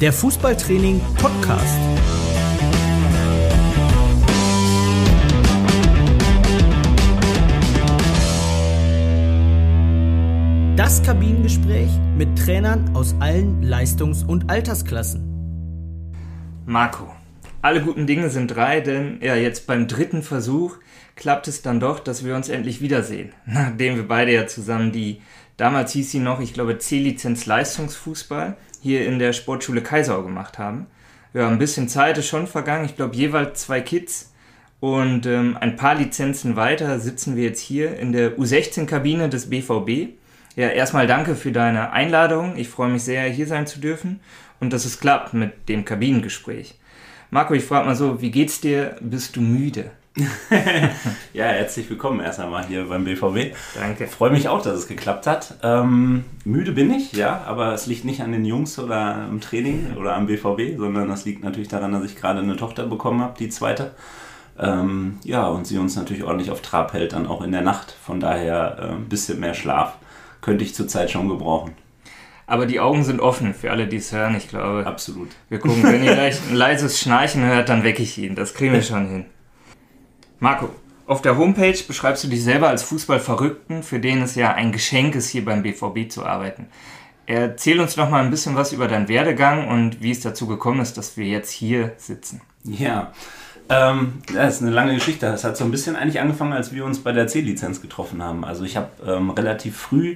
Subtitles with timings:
[0.00, 1.78] der Fußballtraining Podcast.
[10.76, 16.12] Das Kabinengespräch mit Trainern aus allen Leistungs- und Altersklassen.
[16.66, 17.10] Marco,
[17.62, 20.76] alle guten Dinge sind drei, denn ja, jetzt beim dritten Versuch
[21.14, 23.32] klappt es dann doch, dass wir uns endlich wiedersehen.
[23.46, 25.22] Nachdem wir beide ja zusammen die,
[25.56, 30.86] damals hieß sie noch, ich glaube, C-Lizenz Leistungsfußball hier in der Sportschule Kaisau gemacht haben.
[31.34, 32.86] Ja, ein bisschen Zeit ist schon vergangen.
[32.86, 34.32] Ich glaube, jeweils zwei Kids
[34.80, 40.14] und ähm, ein paar Lizenzen weiter sitzen wir jetzt hier in der U16-Kabine des BVB.
[40.54, 42.56] Ja, erstmal danke für deine Einladung.
[42.56, 44.20] Ich freue mich sehr, hier sein zu dürfen
[44.60, 46.78] und dass es klappt mit dem Kabinengespräch.
[47.30, 48.96] Marco, ich frage mal so, wie geht's dir?
[49.00, 49.90] Bist du müde?
[51.34, 53.54] ja, herzlich willkommen erst einmal hier beim BVB.
[53.74, 54.04] Danke.
[54.04, 55.56] Ich freue mich auch, dass es geklappt hat.
[55.62, 59.94] Ähm, müde bin ich, ja, aber es liegt nicht an den Jungs oder am Training
[59.98, 63.34] oder am BVB, sondern das liegt natürlich daran, dass ich gerade eine Tochter bekommen habe,
[63.38, 63.94] die zweite.
[64.58, 67.94] Ähm, ja, und sie uns natürlich ordentlich auf Trab hält, dann auch in der Nacht.
[68.02, 69.98] Von daher äh, ein bisschen mehr Schlaf
[70.40, 71.72] könnte ich zurzeit schon gebrauchen.
[72.46, 74.86] Aber die Augen sind offen für alle, die es hören, ich glaube.
[74.86, 75.28] Absolut.
[75.50, 78.34] Wir gucken, wenn ihr gleich ein leises Schnarchen hört, dann wecke ich ihn.
[78.34, 79.26] Das kriegen wir schon hin.
[80.38, 80.68] Marco,
[81.06, 85.14] auf der Homepage beschreibst du dich selber als Fußballverrückten, für den es ja ein Geschenk
[85.14, 86.66] ist, hier beim BVB zu arbeiten.
[87.26, 90.80] Erzähl uns noch mal ein bisschen was über deinen Werdegang und wie es dazu gekommen
[90.80, 92.40] ist, dass wir jetzt hier sitzen.
[92.64, 93.12] Ja,
[93.68, 95.26] ähm, das ist eine lange Geschichte.
[95.26, 98.44] Das hat so ein bisschen eigentlich angefangen, als wir uns bei der C-Lizenz getroffen haben.
[98.44, 100.14] Also ich habe ähm, relativ früh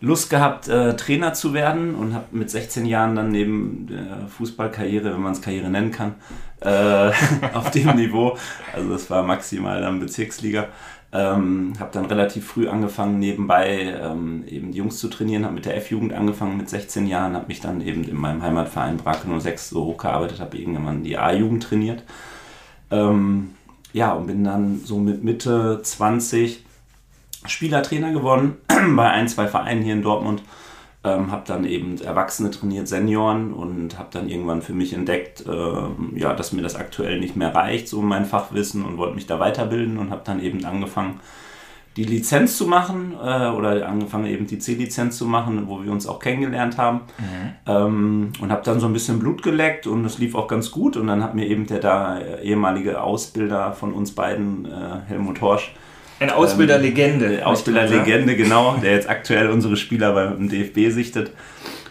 [0.00, 5.12] Lust gehabt, äh, Trainer zu werden und habe mit 16 Jahren dann neben der Fußballkarriere,
[5.12, 6.16] wenn man es Karriere nennen kann,
[6.60, 7.12] äh,
[7.54, 8.36] auf dem Niveau,
[8.74, 10.68] also das war maximal dann Bezirksliga,
[11.12, 15.64] ähm, habe dann relativ früh angefangen, nebenbei ähm, eben die Jungs zu trainieren, habe mit
[15.64, 19.70] der F-Jugend angefangen mit 16 Jahren, habe mich dann eben in meinem Heimatverein Brake 06
[19.70, 22.02] so hochgearbeitet, habe irgendwann die A-Jugend trainiert.
[22.90, 23.52] Ähm,
[23.94, 26.65] ja, und bin dann so mit Mitte 20
[27.48, 28.56] Spielertrainer geworden
[28.96, 30.42] bei ein, zwei Vereinen hier in Dortmund.
[31.04, 36.18] Ähm, habe dann eben Erwachsene trainiert, Senioren und habe dann irgendwann für mich entdeckt, äh,
[36.18, 39.38] ja, dass mir das aktuell nicht mehr reicht, so mein Fachwissen und wollte mich da
[39.38, 41.20] weiterbilden und habe dann eben angefangen,
[41.96, 46.06] die Lizenz zu machen äh, oder angefangen eben die C-Lizenz zu machen, wo wir uns
[46.06, 47.52] auch kennengelernt haben mhm.
[47.66, 50.96] ähm, und habe dann so ein bisschen Blut geleckt und es lief auch ganz gut
[50.96, 55.74] und dann hat mir eben der da ehemalige Ausbilder von uns beiden, äh, Helmut Horsch,
[56.20, 57.38] eine Ausbilderlegende.
[57.38, 61.32] Ähm, Ausbilderlegende, genau, der jetzt aktuell unsere Spieler beim DFB sichtet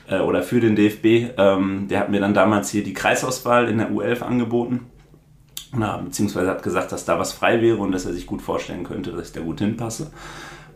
[0.10, 1.38] äh, oder für den DFB.
[1.38, 4.88] Ähm, der hat mir dann damals hier die Kreisauswahl in der U11 angeboten.
[5.78, 8.84] Na, beziehungsweise hat gesagt, dass da was frei wäre und dass er sich gut vorstellen
[8.84, 10.12] könnte, dass ich da gut hinpasse.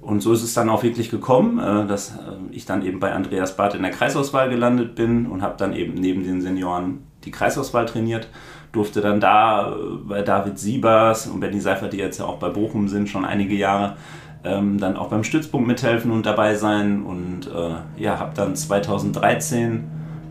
[0.01, 3.13] Und so ist es dann auch wirklich gekommen, äh, dass äh, ich dann eben bei
[3.13, 7.31] Andreas Barth in der Kreisauswahl gelandet bin und habe dann eben neben den Senioren die
[7.31, 8.29] Kreisauswahl trainiert
[8.71, 9.73] durfte dann da äh,
[10.07, 13.55] bei David Siebers und Benny Seifert, die jetzt ja auch bei Bochum sind, schon einige
[13.55, 13.95] Jahre,
[14.43, 17.03] ähm, dann auch beim Stützpunkt mithelfen und dabei sein.
[17.03, 19.83] Und äh, ja, habe dann 2013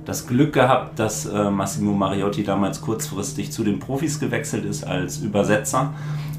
[0.04, 5.19] das Glück gehabt, dass äh, Massimo Mariotti damals kurzfristig zu den Profis gewechselt ist als
[5.19, 5.93] Übersetzer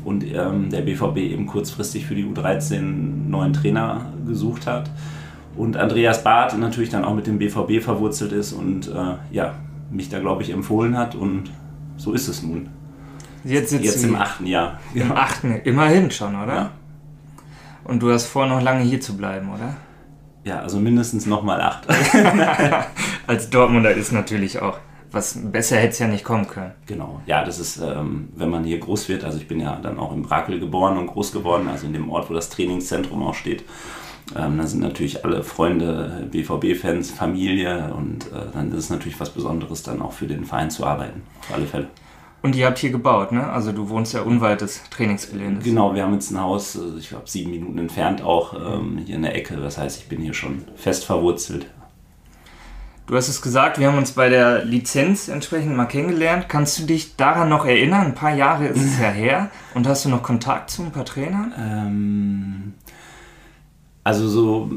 [0.03, 2.81] und ähm, der BVB eben kurzfristig für die U13
[3.29, 4.89] neuen Trainer gesucht hat.
[5.55, 9.53] Und Andreas Barth natürlich dann auch mit dem BVB verwurzelt ist und äh, ja,
[9.91, 11.51] mich da glaube ich empfohlen hat und
[11.99, 12.69] so ist es nun.
[13.43, 14.79] Jetzt, Jetzt im achten Jahr.
[14.93, 16.53] Im achten, immerhin schon, oder?
[16.53, 16.71] Ja.
[17.83, 19.75] Und du hast vor, noch lange hier zu bleiben, oder?
[20.43, 21.87] Ja, also mindestens nochmal acht.
[23.27, 24.79] Als Dortmunder ist natürlich auch.
[25.11, 26.71] Was besser hätte es ja nicht kommen können.
[26.85, 29.97] Genau, ja, das ist, ähm, wenn man hier groß wird, also ich bin ja dann
[29.97, 33.33] auch in Brakel geboren und groß geworden, also in dem Ort, wo das Trainingszentrum auch
[33.33, 33.63] steht.
[34.35, 39.31] Ähm, da sind natürlich alle Freunde, BVB-Fans, Familie und äh, dann ist es natürlich was
[39.31, 41.87] Besonderes, dann auch für den Verein zu arbeiten, auf alle Fälle.
[42.41, 43.51] Und ihr habt hier gebaut, ne?
[43.51, 45.63] Also du wohnst ja unweit des Trainingsgeländes.
[45.63, 49.15] Genau, wir haben jetzt ein Haus, also ich glaube sieben Minuten entfernt auch ähm, hier
[49.15, 49.57] in der Ecke.
[49.57, 51.65] Das heißt, ich bin hier schon fest verwurzelt.
[53.07, 56.47] Du hast es gesagt, wir haben uns bei der Lizenz entsprechend mal kennengelernt.
[56.47, 58.05] Kannst du dich daran noch erinnern?
[58.05, 59.49] Ein paar Jahre ist es ja her.
[59.73, 61.51] Und hast du noch Kontakt zu ein paar Trainern?
[61.57, 62.73] Ähm,
[64.03, 64.69] also so,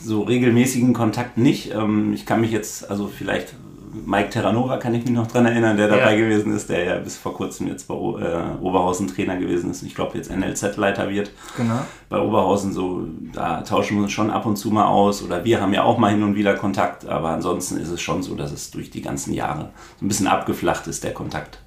[0.00, 1.72] so regelmäßigen Kontakt nicht.
[1.72, 3.54] Ähm, ich kann mich jetzt, also vielleicht
[3.92, 6.20] Mike Terranova kann ich mich noch dran erinnern, der dabei ja.
[6.20, 9.82] gewesen ist, der ja bis vor kurzem jetzt bei äh, Oberhausen Trainer gewesen ist.
[9.82, 11.30] Ich glaube jetzt NLZ-Leiter wird.
[11.56, 11.80] Genau.
[12.08, 15.60] Bei Oberhausen so, da tauschen wir uns schon ab und zu mal aus oder wir
[15.60, 18.52] haben ja auch mal hin und wieder Kontakt, aber ansonsten ist es schon so, dass
[18.52, 19.70] es durch die ganzen Jahre
[20.00, 21.58] so ein bisschen abgeflacht ist, der Kontakt.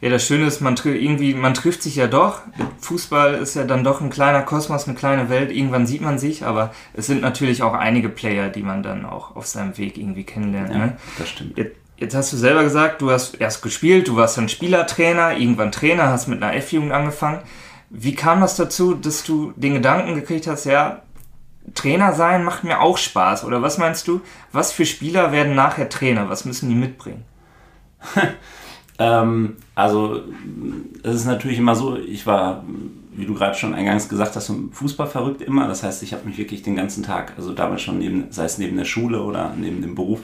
[0.00, 2.40] Ja, das Schöne ist, man, irgendwie, man trifft sich ja doch.
[2.80, 5.52] Fußball ist ja dann doch ein kleiner Kosmos, eine kleine Welt.
[5.52, 9.36] Irgendwann sieht man sich, aber es sind natürlich auch einige Player, die man dann auch
[9.36, 10.70] auf seinem Weg irgendwie kennenlernt.
[10.70, 10.96] Ja, ne?
[11.18, 11.58] das stimmt.
[11.58, 15.70] Jetzt, Jetzt hast du selber gesagt, du hast erst gespielt, du warst dann Spielertrainer, irgendwann
[15.70, 17.40] Trainer, hast mit einer F-Jugend angefangen.
[17.90, 21.02] Wie kam das dazu, dass du den Gedanken gekriegt hast, ja,
[21.74, 23.44] Trainer sein macht mir auch Spaß?
[23.44, 26.30] Oder was meinst du, was für Spieler werden nachher Trainer?
[26.30, 27.24] Was müssen die mitbringen?
[29.00, 30.20] ähm, also,
[31.02, 32.62] es ist natürlich immer so, ich war,
[33.12, 35.66] wie du gerade schon eingangs gesagt hast, Fußball verrückt immer.
[35.66, 38.58] Das heißt, ich habe mich wirklich den ganzen Tag, also damals schon neben, sei es
[38.58, 40.20] neben der Schule oder neben dem Beruf,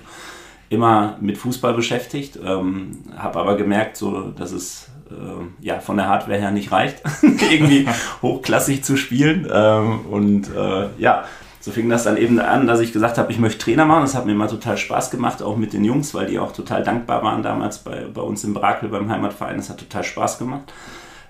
[0.69, 6.09] immer mit Fußball beschäftigt, ähm, habe aber gemerkt, so, dass es äh, ja, von der
[6.09, 7.89] Hardware her nicht reicht, irgendwie
[8.21, 9.49] hochklassig zu spielen.
[9.51, 11.25] Ähm, und äh, ja,
[11.67, 14.03] so fing das dann eben an, dass ich gesagt habe, ich möchte Trainer machen.
[14.03, 16.85] Das hat mir immer total Spaß gemacht, auch mit den Jungs, weil die auch total
[16.85, 19.57] dankbar waren damals bei, bei uns im Brakel beim Heimatverein.
[19.57, 20.73] Das hat total Spaß gemacht.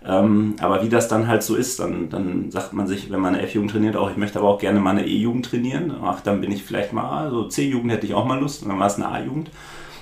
[0.04, 3.34] Ähm, aber wie das dann halt so ist, dann, dann sagt man sich, wenn man
[3.34, 5.94] eine F-Jugend trainiert, auch ich möchte aber auch gerne mal eine E-Jugend trainieren.
[6.04, 8.78] Ach, dann bin ich vielleicht mal, also C-Jugend hätte ich auch mal Lust und dann
[8.78, 9.50] war es eine A-Jugend.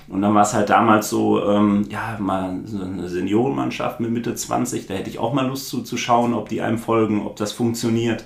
[0.08, 4.34] Und dann war es halt damals so, ähm, ja, mal so eine Seniorenmannschaft mit Mitte
[4.34, 7.36] 20, da hätte ich auch mal Lust zu, zu schauen, ob die einem folgen, ob
[7.36, 8.24] das funktioniert.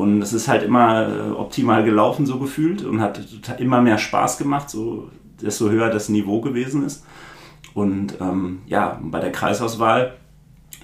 [0.00, 3.20] Und es ist halt immer äh, optimal gelaufen, so gefühlt, und hat
[3.58, 5.10] immer mehr Spaß gemacht, so
[5.42, 7.04] desto höher das Niveau gewesen ist.
[7.74, 10.16] Und ähm, ja, bei der Kreisauswahl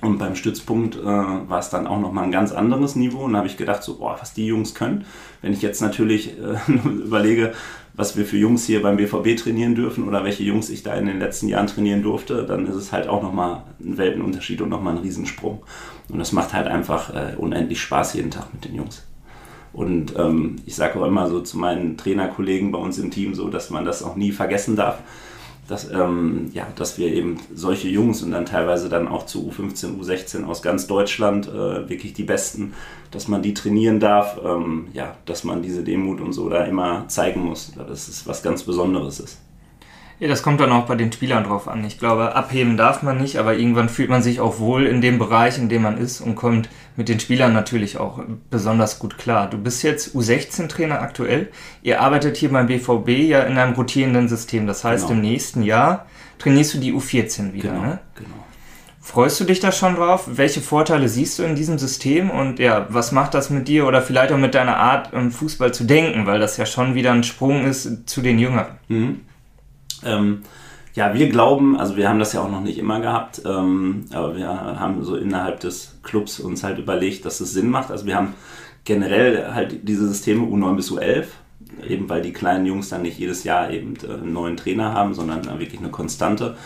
[0.02, 3.24] und beim Stützpunkt äh, war es dann auch nochmal ein ganz anderes Niveau.
[3.24, 5.06] Und da habe ich gedacht, so, boah, was die Jungs können.
[5.40, 7.54] Wenn ich jetzt natürlich äh, überlege,
[7.96, 11.06] was wir für Jungs hier beim BVB trainieren dürfen oder welche Jungs ich da in
[11.06, 14.96] den letzten Jahren trainieren durfte, dann ist es halt auch nochmal ein Weltenunterschied und nochmal
[14.96, 15.62] ein Riesensprung.
[16.10, 19.04] Und das macht halt einfach äh, unendlich Spaß jeden Tag mit den Jungs.
[19.72, 23.48] Und ähm, ich sage auch immer so zu meinen Trainerkollegen bei uns im Team so,
[23.48, 24.98] dass man das auch nie vergessen darf
[25.68, 29.98] dass, ähm, ja, dass wir eben solche Jungs und dann teilweise dann auch zu U15,
[30.00, 32.74] U16 aus ganz Deutschland äh, wirklich die Besten,
[33.10, 37.08] dass man die trainieren darf, ähm, ja, dass man diese Demut und so da immer
[37.08, 39.38] zeigen muss, dass es was ganz Besonderes ist.
[40.18, 41.84] Ja, das kommt dann auch bei den Spielern drauf an.
[41.84, 45.18] Ich glaube, abheben darf man nicht, aber irgendwann fühlt man sich auch wohl in dem
[45.18, 48.20] Bereich, in dem man ist und kommt mit den Spielern natürlich auch
[48.50, 49.48] besonders gut klar.
[49.50, 51.48] Du bist jetzt U16-Trainer aktuell.
[51.82, 54.66] Ihr arbeitet hier beim BVB ja in einem rotierenden System.
[54.66, 55.20] Das heißt, genau.
[55.20, 56.06] im nächsten Jahr
[56.38, 57.98] trainierst du die U14 wieder, genau, ne?
[58.14, 58.30] Genau.
[59.00, 60.24] Freust du dich da schon drauf?
[60.26, 62.28] Welche Vorteile siehst du in diesem System?
[62.28, 65.84] Und ja, was macht das mit dir oder vielleicht auch mit deiner Art, Fußball zu
[65.84, 66.26] denken?
[66.26, 68.78] Weil das ja schon wieder ein Sprung ist zu den Jüngeren.
[68.88, 69.20] Mhm.
[70.04, 70.42] Ähm,
[70.96, 74.34] ja, wir glauben, also wir haben das ja auch noch nicht immer gehabt, ähm, aber
[74.34, 77.90] wir haben so innerhalb des Clubs uns halt überlegt, dass es Sinn macht.
[77.90, 78.32] Also wir haben
[78.84, 81.26] generell halt diese Systeme U9 bis U11,
[81.86, 85.12] eben weil die kleinen Jungs dann nicht jedes Jahr eben äh, einen neuen Trainer haben,
[85.12, 86.56] sondern wirklich eine Konstante.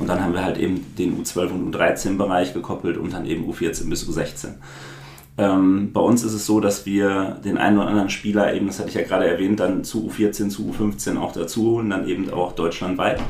[0.00, 3.48] Und dann haben wir halt eben den U12 und U13 Bereich gekoppelt und dann eben
[3.48, 4.54] U14 bis U16.
[5.38, 8.80] Ähm, bei uns ist es so, dass wir den einen oder anderen Spieler eben, das
[8.80, 12.28] hatte ich ja gerade erwähnt, dann zu U14, zu U15 auch dazu holen, dann eben
[12.30, 13.20] auch deutschlandweit.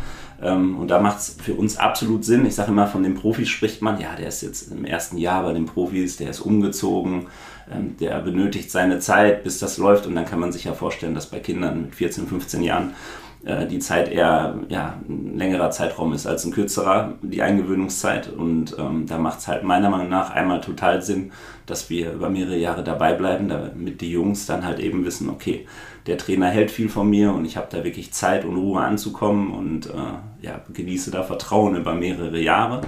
[0.43, 2.47] Ähm, und da macht es für uns absolut Sinn.
[2.47, 5.43] Ich sage immer, von den Profis spricht man, ja, der ist jetzt im ersten Jahr
[5.43, 7.29] bei den Profis, der ist umgezogen,
[7.73, 10.07] ähm, der benötigt seine Zeit, bis das läuft.
[10.07, 12.95] Und dann kann man sich ja vorstellen, dass bei Kindern mit 14, 15 Jahren
[13.47, 18.29] äh, die Zeit eher ja, ein längerer Zeitraum ist als ein kürzerer, die Eingewöhnungszeit.
[18.29, 21.31] Und ähm, da macht es halt meiner Meinung nach einmal total Sinn,
[21.65, 25.67] dass wir über mehrere Jahre dabei bleiben, damit die Jungs dann halt eben wissen, okay,
[26.07, 29.53] der Trainer hält viel von mir und ich habe da wirklich Zeit und Ruhe anzukommen
[29.53, 32.81] und äh, ja, genieße da Vertrauen über mehrere Jahre.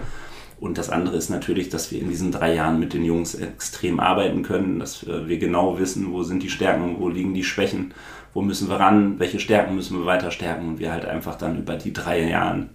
[0.61, 4.01] Und das andere ist natürlich, dass wir in diesen drei Jahren mit den Jungs extrem
[4.01, 7.95] arbeiten können, dass wir genau wissen, wo sind die Stärken, wo liegen die Schwächen
[8.35, 11.59] wo müssen wir ran, welche Stärken müssen wir weiter stärken und wir halt einfach dann
[11.59, 12.67] über die drei Jahre,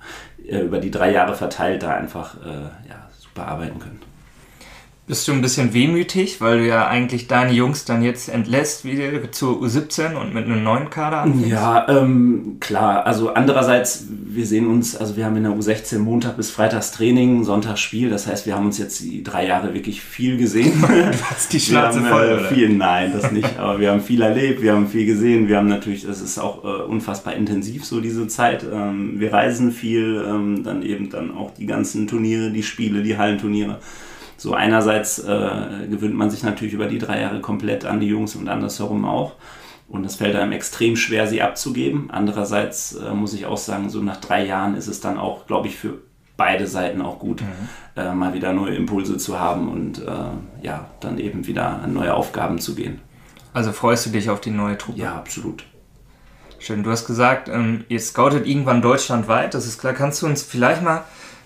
[0.46, 4.13] äh, über die drei Jahre verteilt da einfach äh, ja, super arbeiten können.
[5.06, 9.34] Bist du ein bisschen wehmütig, weil du ja eigentlich deine Jungs dann jetzt entlässt wieder
[9.34, 11.50] zur U17 und mit einem neuen Kader anfängst?
[11.50, 13.06] Ja, ähm, klar.
[13.06, 17.44] Also andererseits, wir sehen uns, also wir haben in der U16 Montag bis Freitags Training,
[17.44, 18.10] Sonntag Spiel.
[18.10, 20.82] Das heißt, wir haben uns jetzt die drei Jahre wirklich viel gesehen.
[20.82, 22.46] du hast die Schnauze haben, voll, äh, oder?
[22.46, 23.60] Viel, nein, das nicht.
[23.60, 25.50] Aber wir haben viel erlebt, wir haben viel gesehen.
[25.50, 28.66] Wir haben natürlich, das ist auch äh, unfassbar intensiv so diese Zeit.
[28.72, 33.18] Ähm, wir reisen viel, ähm, dann eben dann auch die ganzen Turniere, die Spiele, die
[33.18, 33.80] Hallenturniere
[34.44, 38.36] so einerseits äh, gewöhnt man sich natürlich über die drei Jahre komplett an die Jungs
[38.36, 39.36] und andersherum auch.
[39.88, 42.10] Und es fällt einem extrem schwer, sie abzugeben.
[42.12, 45.70] Andererseits äh, muss ich auch sagen, so nach drei Jahren ist es dann auch, glaube
[45.70, 45.94] ich, für
[46.36, 47.48] beide Seiten auch gut, mhm.
[47.96, 50.12] äh, mal wieder neue Impulse zu haben und äh,
[50.62, 53.00] ja, dann eben wieder an neue Aufgaben zu gehen.
[53.54, 55.00] Also freust du dich auf die neue Truppe?
[55.00, 55.64] Ja, absolut.
[56.60, 56.84] Schön.
[56.84, 59.54] Du hast gesagt, ähm, ihr scoutet irgendwann deutschlandweit.
[59.54, 59.94] Das ist klar.
[59.94, 61.06] Kannst du uns vielleicht mal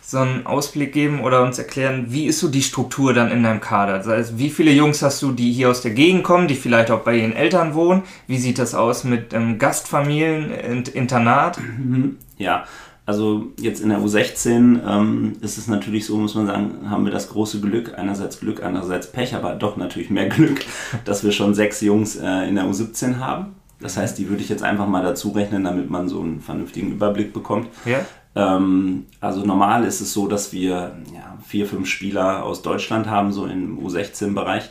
[0.10, 3.60] so einen Ausblick geben oder uns erklären, wie ist so die Struktur dann in deinem
[3.60, 3.98] Kader?
[3.98, 6.92] Das heißt, wie viele Jungs hast du, die hier aus der Gegend kommen, die vielleicht
[6.92, 8.04] auch bei ihren Eltern wohnen?
[8.26, 11.60] Wie sieht das aus mit ähm, Gastfamilien, Internat?
[11.60, 12.20] Mhm.
[12.38, 12.64] Ja,
[13.06, 17.12] Also jetzt in der U16 ähm, ist es natürlich so, muss man sagen, haben wir
[17.12, 20.62] das große Glück, einerseits Glück, andererseits Pech, aber doch natürlich mehr Glück,
[21.06, 23.56] dass wir schon sechs Jungs äh, in der U17 haben.
[23.80, 26.92] Das heißt, die würde ich jetzt einfach mal dazu rechnen, damit man so einen vernünftigen
[26.94, 27.68] Überblick bekommt.
[27.86, 28.00] Ja.
[28.36, 33.32] Ähm, also normal ist es so, dass wir ja, vier, fünf Spieler aus Deutschland haben,
[33.32, 34.70] so im U16-Bereich,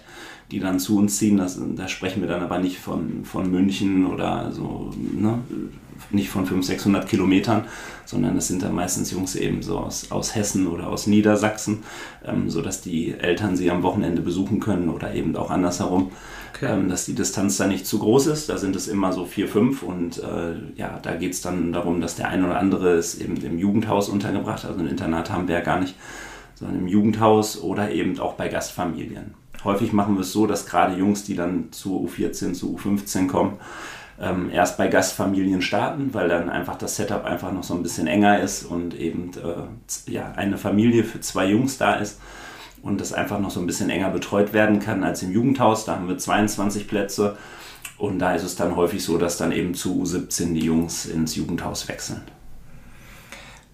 [0.50, 1.36] die dann zu uns ziehen.
[1.36, 5.38] Das, da sprechen wir dann aber nicht von, von München oder so, ne?
[6.10, 7.64] Nicht von 500, 600 Kilometern,
[8.04, 11.82] sondern es sind dann meistens Jungs eben so aus, aus Hessen oder aus Niedersachsen,
[12.24, 16.12] ähm, sodass die Eltern sie am Wochenende besuchen können oder eben auch andersherum,
[16.54, 16.66] okay.
[16.72, 18.48] ähm, dass die Distanz da nicht zu groß ist.
[18.48, 22.00] Da sind es immer so vier, fünf und äh, ja, da geht es dann darum,
[22.00, 25.56] dass der eine oder andere ist eben im Jugendhaus untergebracht, also ein Internat haben wir
[25.56, 25.96] ja gar nicht,
[26.54, 29.34] sondern im Jugendhaus oder eben auch bei Gastfamilien.
[29.64, 33.54] Häufig machen wir es so, dass gerade Jungs, die dann zu U14, zu U15 kommen,
[34.20, 38.06] ähm, erst bei Gastfamilien starten, weil dann einfach das Setup einfach noch so ein bisschen
[38.06, 42.18] enger ist und eben äh, ja, eine Familie für zwei Jungs da ist
[42.82, 45.84] und das einfach noch so ein bisschen enger betreut werden kann als im Jugendhaus.
[45.84, 47.36] Da haben wir 22 Plätze
[47.98, 51.36] und da ist es dann häufig so, dass dann eben zu U17 die Jungs ins
[51.36, 52.22] Jugendhaus wechseln.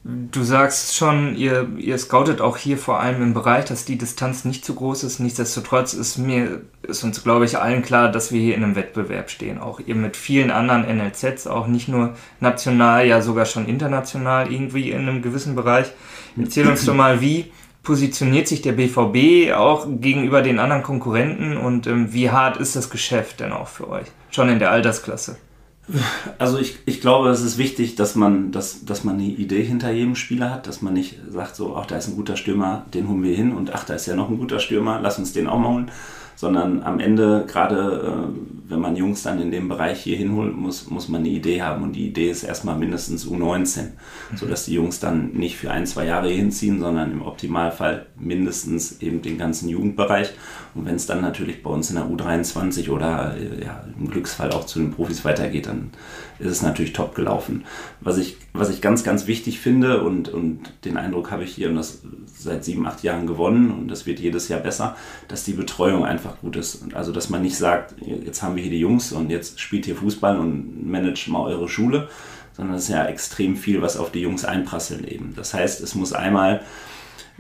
[0.05, 4.45] Du sagst schon, ihr, ihr scoutet auch hier vor allem im Bereich, dass die Distanz
[4.45, 5.21] nicht zu groß ist.
[5.21, 9.31] Nichtsdestotrotz ist mir, ist uns, glaube ich, allen klar, dass wir hier in einem Wettbewerb
[9.31, 9.61] stehen.
[9.61, 14.91] Auch ihr mit vielen anderen NLZs, auch nicht nur national, ja sogar schon international irgendwie
[14.91, 15.93] in einem gewissen Bereich.
[16.37, 17.53] Erzähl uns doch mal, wie
[17.85, 22.91] positioniert sich der BVB auch gegenüber den anderen Konkurrenten und ähm, wie hart ist das
[22.91, 24.07] Geschäft denn auch für euch?
[24.33, 25.37] Schon in der Altersklasse.
[26.39, 29.91] Also ich, ich glaube, es ist wichtig, dass man, dass, dass man eine Idee hinter
[29.91, 33.09] jedem Spieler hat, dass man nicht sagt, so, ach, da ist ein guter Stürmer, den
[33.09, 35.49] holen wir hin und ach, da ist ja noch ein guter Stürmer, lass uns den
[35.49, 35.91] auch mal holen.
[36.35, 40.91] Sondern am Ende, gerade äh, wenn man Jungs dann in dem Bereich hier hinholt, muss,
[40.91, 41.83] muss man eine Idee haben.
[41.83, 44.37] Und die Idee ist erstmal mindestens U19, mhm.
[44.37, 49.23] sodass die Jungs dann nicht für ein, zwei Jahre hinziehen, sondern im Optimalfall mindestens eben
[49.23, 50.31] den ganzen Jugendbereich.
[50.75, 54.51] Und wenn es dann natürlich bei uns in der U23 oder äh, ja, im Glücksfall
[54.53, 55.91] auch zu den Profis weitergeht, dann
[56.43, 57.65] ist es natürlich top gelaufen.
[58.01, 61.69] Was ich, was ich ganz, ganz wichtig finde und, und den Eindruck habe ich hier
[61.69, 62.03] und das
[62.37, 64.97] seit sieben, acht Jahren gewonnen und das wird jedes Jahr besser,
[65.29, 66.85] dass die Betreuung einfach gut ist.
[66.95, 69.97] Also, dass man nicht sagt, jetzt haben wir hier die Jungs und jetzt spielt hier
[69.97, 72.09] Fußball und managt mal eure Schule,
[72.57, 75.35] sondern es ist ja extrem viel, was auf die Jungs einprasselt eben.
[75.37, 76.63] Das heißt, es muss einmal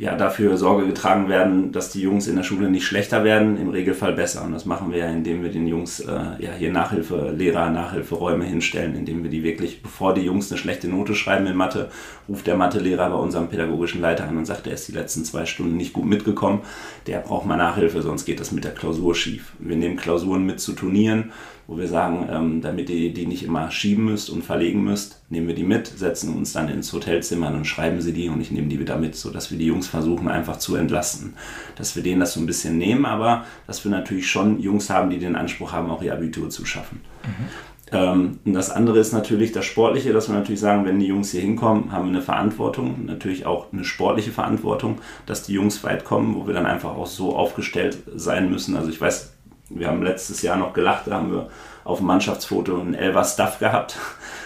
[0.03, 3.69] ja, dafür Sorge getragen werden, dass die Jungs in der Schule nicht schlechter werden, im
[3.69, 4.43] Regelfall besser.
[4.43, 8.45] Und das machen wir ja, indem wir den Jungs äh, ja, hier Nachhilfe, Lehrer, Nachhilferäume
[8.45, 11.89] hinstellen, indem wir die wirklich, bevor die Jungs eine schlechte Note schreiben in Mathe,
[12.29, 15.47] ruft der Mathelehrer bei unserem pädagogischen Leiter an und sagt, er ist die letzten zwei
[15.47, 16.63] Stunden nicht gut mitgekommen,
[17.07, 19.53] der braucht mal Nachhilfe, sonst geht das mit der Klausur schief.
[19.61, 21.31] Wir nehmen Klausuren mit zu Turnieren
[21.73, 25.49] wo wir sagen, ähm, damit ihr die nicht immer schieben müsst und verlegen müsst, nehmen
[25.49, 28.69] wir die mit, setzen uns dann ins Hotelzimmer und schreiben sie die und ich nehme
[28.69, 31.33] die wieder mit, sodass wir die Jungs versuchen einfach zu entlasten.
[31.77, 35.09] Dass wir denen das so ein bisschen nehmen, aber dass wir natürlich schon Jungs haben,
[35.09, 37.01] die den Anspruch haben, auch ihr Abitur zu schaffen.
[37.25, 37.97] Mhm.
[37.99, 41.31] Ähm, und das andere ist natürlich das Sportliche, dass wir natürlich sagen, wenn die Jungs
[41.31, 46.05] hier hinkommen, haben wir eine Verantwortung, natürlich auch eine sportliche Verantwortung, dass die Jungs weit
[46.05, 48.77] kommen, wo wir dann einfach auch so aufgestellt sein müssen.
[48.77, 49.33] Also ich weiß,
[49.75, 51.49] wir haben letztes Jahr noch gelacht, da haben wir
[51.85, 53.97] auf dem Mannschaftsfoto einen Elva Stuff gehabt.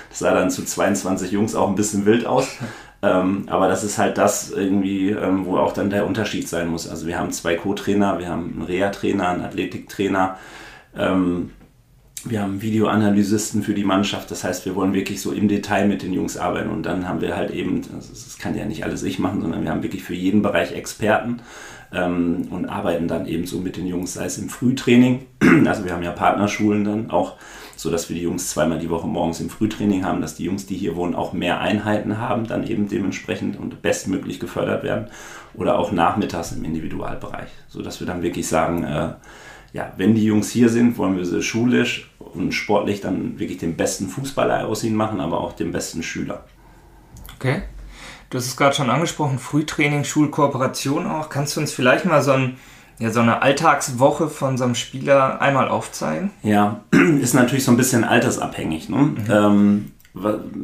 [0.08, 2.48] Das sah dann zu 22 Jungs auch ein bisschen wild aus.
[3.02, 6.88] Ähm, aber das ist halt das irgendwie, ähm, wo auch dann der Unterschied sein muss.
[6.88, 10.38] Also wir haben zwei Co-Trainer, wir haben einen Reha-Trainer, einen Athletiktrainer,
[10.96, 11.50] ähm,
[12.24, 14.30] wir haben Videoanalysisten für die Mannschaft.
[14.30, 16.70] Das heißt, wir wollen wirklich so im Detail mit den Jungs arbeiten.
[16.70, 19.70] Und dann haben wir halt eben, das kann ja nicht alles ich machen, sondern wir
[19.70, 21.40] haben wirklich für jeden Bereich Experten
[21.92, 25.26] ähm, und arbeiten dann eben so mit den Jungs, sei es im Frühtraining,
[25.66, 27.34] also wir haben ja Partnerschulen dann auch,
[27.76, 30.66] so dass wir die Jungs zweimal die Woche morgens im Frühtraining haben, dass die Jungs,
[30.66, 35.08] die hier wohnen, auch mehr Einheiten haben, dann eben dementsprechend und bestmöglich gefördert werden
[35.54, 39.10] oder auch nachmittags im Individualbereich, so dass wir dann wirklich sagen, äh,
[39.72, 43.76] ja, wenn die Jungs hier sind, wollen wir sie schulisch und sportlich dann wirklich den
[43.76, 46.44] besten Fußballer aus ihnen machen, aber auch den besten Schüler.
[47.34, 47.62] Okay.
[48.30, 51.28] Du hast es gerade schon angesprochen, Frühtraining, Schulkooperation auch.
[51.28, 52.56] Kannst du uns vielleicht mal so, ein,
[52.98, 56.30] ja, so eine Alltagswoche von so einem Spieler einmal aufzeigen?
[56.42, 56.80] Ja,
[57.20, 58.88] ist natürlich so ein bisschen altersabhängig.
[58.88, 58.96] Ne?
[58.96, 59.24] Mhm.
[59.30, 59.92] Ähm,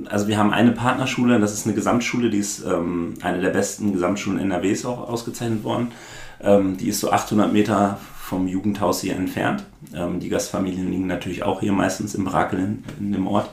[0.09, 3.93] also wir haben eine Partnerschule, das ist eine Gesamtschule, die ist ähm, eine der besten
[3.93, 5.93] Gesamtschulen NRWs auch ausgezeichnet worden.
[6.41, 9.65] Ähm, die ist so 800 Meter vom Jugendhaus hier entfernt.
[9.95, 13.51] Ähm, die Gastfamilien liegen natürlich auch hier meistens im Brakel in, in dem Ort.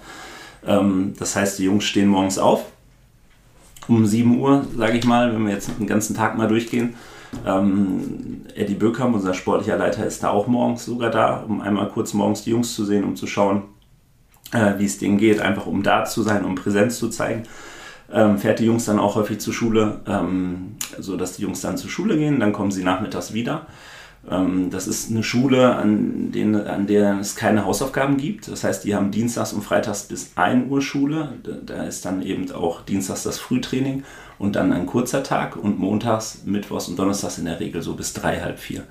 [0.65, 2.65] Ähm, das heißt, die Jungs stehen morgens auf,
[3.89, 6.93] um 7 Uhr, sage ich mal, wenn wir jetzt den ganzen Tag mal durchgehen.
[7.46, 12.13] Ähm, Eddie Böckhamp, unser sportlicher Leiter, ist da auch morgens sogar da, um einmal kurz
[12.13, 13.63] morgens die Jungs zu sehen, um zu schauen,
[14.51, 17.43] äh, wie es denen geht, einfach um da zu sein, um Präsenz zu zeigen.
[18.12, 21.77] ähm, fährt die Jungs dann auch häufig zur Schule, ähm, so dass die Jungs dann
[21.77, 23.67] zur Schule gehen, dann kommen sie nachmittags wieder.
[24.29, 28.47] Ähm, das ist eine Schule, an, denen, an der es keine Hausaufgaben gibt.
[28.47, 31.33] Das heißt, die haben dienstags und freitags bis 1 Uhr Schule.
[31.65, 34.03] Da ist dann eben auch dienstags das Frühtraining
[34.38, 38.13] und dann ein kurzer Tag und montags, mittwochs und donnerstags in der Regel so bis
[38.13, 38.83] drei, halb vier.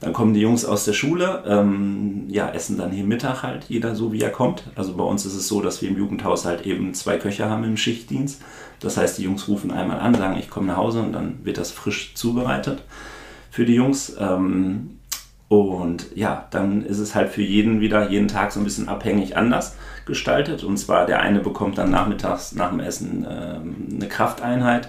[0.00, 3.94] Dann kommen die Jungs aus der Schule, ähm, ja, essen dann hier Mittag halt, jeder
[3.94, 4.62] so wie er kommt.
[4.74, 7.76] Also bei uns ist es so, dass wir im Jugendhaushalt eben zwei Köche haben im
[7.76, 8.40] Schichtdienst.
[8.80, 11.58] Das heißt, die Jungs rufen einmal an, sagen, ich komme nach Hause und dann wird
[11.58, 12.82] das frisch zubereitet
[13.50, 14.16] für die Jungs.
[14.18, 15.00] Ähm,
[15.48, 19.36] und ja, dann ist es halt für jeden wieder jeden Tag so ein bisschen abhängig
[19.36, 19.76] anders
[20.06, 20.62] gestaltet.
[20.62, 24.88] Und zwar der eine bekommt dann nachmittags nach dem Essen ähm, eine Krafteinheit.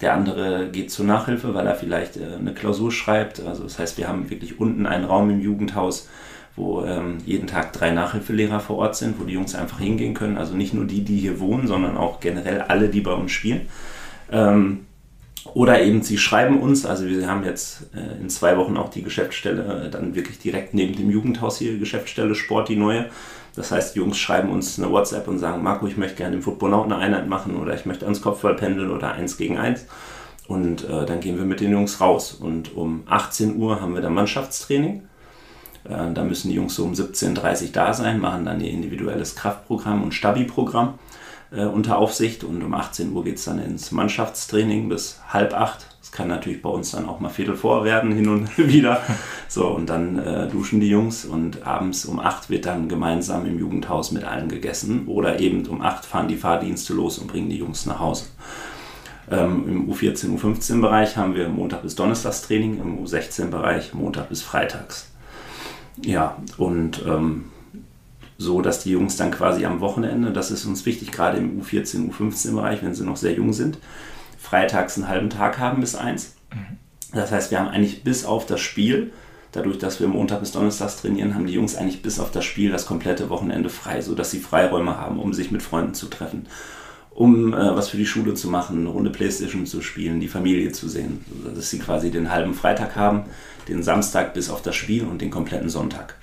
[0.00, 3.44] Der andere geht zur Nachhilfe, weil er vielleicht äh, eine Klausur schreibt.
[3.44, 6.08] Also das heißt, wir haben wirklich unten einen Raum im Jugendhaus,
[6.56, 10.38] wo ähm, jeden Tag drei Nachhilfelehrer vor Ort sind, wo die Jungs einfach hingehen können.
[10.38, 13.68] Also nicht nur die, die hier wohnen, sondern auch generell alle, die bei uns spielen.
[14.32, 14.86] Ähm,
[15.54, 19.02] oder eben sie schreiben uns, also wir haben jetzt äh, in zwei Wochen auch die
[19.02, 23.06] Geschäftsstelle äh, dann wirklich direkt neben dem Jugendhaus hier, Geschäftsstelle Sport, die neue.
[23.56, 26.42] Das heißt, die Jungs schreiben uns eine WhatsApp und sagen, Marco, ich möchte gerne im
[26.42, 29.86] Football eine Einheit machen oder ich möchte ans Kopfball pendeln oder eins gegen eins.
[30.46, 32.32] Und äh, dann gehen wir mit den Jungs raus.
[32.32, 35.02] Und um 18 Uhr haben wir dann Mannschaftstraining.
[35.84, 39.36] Äh, da müssen die Jungs so um 17.30 Uhr da sein, machen dann ihr individuelles
[39.36, 40.94] Kraftprogramm und Stabi-Programm
[41.50, 45.86] äh, unter Aufsicht und um 18 Uhr geht es dann ins Mannschaftstraining bis halb acht.
[46.00, 49.02] Das kann natürlich bei uns dann auch mal Viertel vor werden, hin und wieder.
[49.48, 53.58] So, und dann äh, duschen die Jungs und abends um acht wird dann gemeinsam im
[53.58, 57.58] Jugendhaus mit allen gegessen oder eben um acht fahren die Fahrdienste los und bringen die
[57.58, 58.26] Jungs nach Hause.
[59.30, 64.42] Ähm, Im U14, U15 Bereich haben wir Montag bis Donnerstagstraining, im U16 Bereich Montag bis
[64.42, 65.08] Freitags.
[66.02, 67.44] Ja, und ähm,
[68.40, 72.10] so dass die Jungs dann quasi am Wochenende, das ist uns wichtig, gerade im U14,
[72.10, 73.76] U15-Bereich, wenn sie noch sehr jung sind,
[74.38, 76.36] freitags einen halben Tag haben bis eins.
[76.50, 76.78] Mhm.
[77.12, 79.12] Das heißt, wir haben eigentlich bis auf das Spiel,
[79.52, 82.70] dadurch, dass wir Montag bis Donnerstag trainieren, haben die Jungs eigentlich bis auf das Spiel
[82.70, 86.46] das komplette Wochenende frei, sodass sie Freiräume haben, um sich mit Freunden zu treffen,
[87.10, 90.72] um äh, was für die Schule zu machen, eine Runde Playstation zu spielen, die Familie
[90.72, 91.22] zu sehen,
[91.54, 93.24] dass sie quasi den halben Freitag haben,
[93.68, 96.16] den Samstag bis auf das Spiel und den kompletten Sonntag.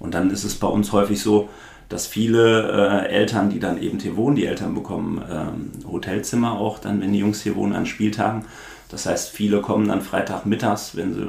[0.00, 1.48] Und dann ist es bei uns häufig so,
[1.88, 2.70] dass viele
[3.06, 7.12] äh, Eltern, die dann eben hier wohnen, die Eltern bekommen ähm, Hotelzimmer auch dann, wenn
[7.12, 8.44] die Jungs hier wohnen, an Spieltagen.
[8.88, 11.28] Das heißt, viele kommen dann Freitagmittags, wenn sie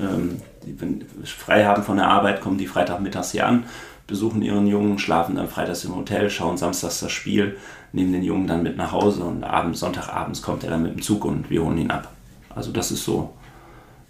[0.00, 0.40] ähm,
[0.78, 3.64] wenn frei haben von der Arbeit, kommen die Freitagmittags hier an,
[4.06, 7.56] besuchen ihren Jungen, schlafen dann freitags im Hotel, schauen samstags das Spiel,
[7.92, 11.02] nehmen den Jungen dann mit nach Hause und abends, Sonntagabends kommt er dann mit dem
[11.02, 12.12] Zug und wir holen ihn ab.
[12.54, 13.32] Also das ist so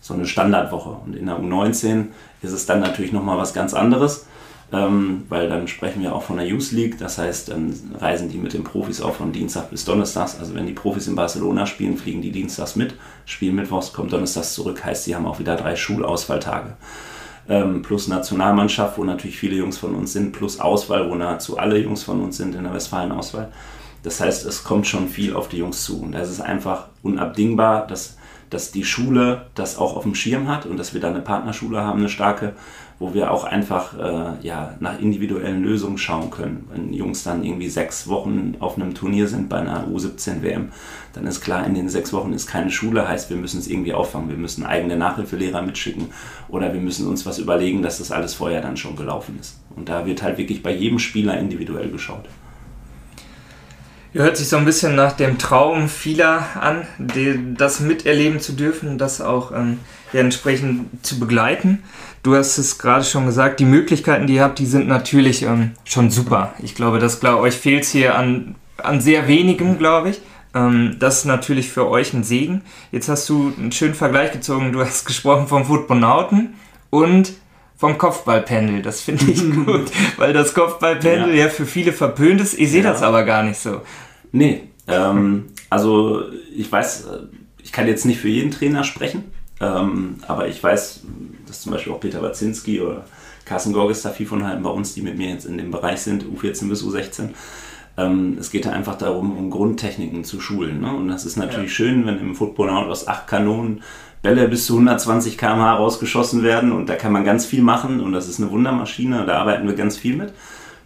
[0.02, 0.90] so eine Standardwoche.
[1.06, 2.08] Und in der U19
[2.42, 4.26] ist es dann natürlich nochmal was ganz anderes,
[4.72, 6.98] ähm, weil dann sprechen wir auch von der Youth League.
[6.98, 10.38] Das heißt, dann reisen die mit den Profis auch von Dienstag bis Donnerstags.
[10.38, 12.94] Also wenn die Profis in Barcelona spielen, fliegen die Dienstags mit,
[13.26, 14.84] spielen Mittwochs, kommt Donnerstags zurück.
[14.84, 16.76] Heißt, sie haben auch wieder drei Schulausfalltage.
[17.48, 21.78] Ähm, plus Nationalmannschaft, wo natürlich viele Jungs von uns sind, plus Auswahl, wo nahezu alle
[21.78, 23.52] Jungs von uns sind in der Westfalen-Auswahl.
[24.02, 26.02] Das heißt, es kommt schon viel auf die Jungs zu.
[26.02, 28.16] Und es ist einfach unabdingbar, dass
[28.52, 31.80] dass die Schule das auch auf dem Schirm hat und dass wir da eine Partnerschule
[31.80, 32.52] haben, eine starke,
[32.98, 36.68] wo wir auch einfach äh, ja, nach individuellen Lösungen schauen können.
[36.70, 40.68] Wenn Jungs dann irgendwie sechs Wochen auf einem Turnier sind bei einer U17 WM,
[41.14, 43.94] dann ist klar, in den sechs Wochen ist keine Schule, heißt, wir müssen es irgendwie
[43.94, 44.28] auffangen.
[44.28, 46.08] Wir müssen eigene Nachhilfelehrer mitschicken
[46.48, 49.60] oder wir müssen uns was überlegen, dass das alles vorher dann schon gelaufen ist.
[49.74, 52.26] Und da wird halt wirklich bei jedem Spieler individuell geschaut.
[54.14, 58.98] Hört sich so ein bisschen nach dem Traum vieler an, die, das miterleben zu dürfen,
[58.98, 59.78] das auch ähm,
[60.12, 61.82] ja, entsprechend zu begleiten.
[62.22, 65.72] Du hast es gerade schon gesagt, die Möglichkeiten, die ihr habt, die sind natürlich ähm,
[65.84, 66.52] schon super.
[66.62, 70.20] Ich glaube, das glaub, euch fehlt hier an, an sehr wenigem, glaube ich.
[70.54, 72.62] Ähm, das ist natürlich für euch ein Segen.
[72.90, 74.72] Jetzt hast du einen schönen Vergleich gezogen.
[74.72, 76.54] Du hast gesprochen vom Footbonauten
[76.90, 77.32] und
[77.82, 78.80] vom Kopfballpendel.
[78.80, 81.46] Das finde ich gut, weil das Kopfballpendel ja.
[81.46, 81.48] ja.
[81.48, 82.56] für viele verpönt ist.
[82.56, 82.92] Ich sehe ja.
[82.92, 83.80] das aber gar nicht so.
[84.30, 86.22] Nee, ähm, also
[86.56, 87.08] ich weiß,
[87.60, 89.24] ich kann jetzt nicht für jeden Trainer sprechen,
[89.60, 91.00] ähm, aber ich weiß,
[91.48, 93.04] dass zum Beispiel auch Peter Baczynski oder
[93.44, 96.02] Carsten Gorges da viel von halten bei uns, die mit mir jetzt in dem Bereich
[96.02, 97.30] sind, U14 bis U16.
[97.96, 100.82] Ähm, es geht ja einfach darum, um Grundtechniken zu schulen.
[100.82, 100.94] Ne?
[100.94, 101.74] Und das ist natürlich ja.
[101.74, 103.82] schön, wenn im Football aus acht Kanonen
[104.22, 108.12] Bälle bis zu 120 km/h rausgeschossen werden und da kann man ganz viel machen und
[108.12, 110.32] das ist eine Wundermaschine, da arbeiten wir ganz viel mit.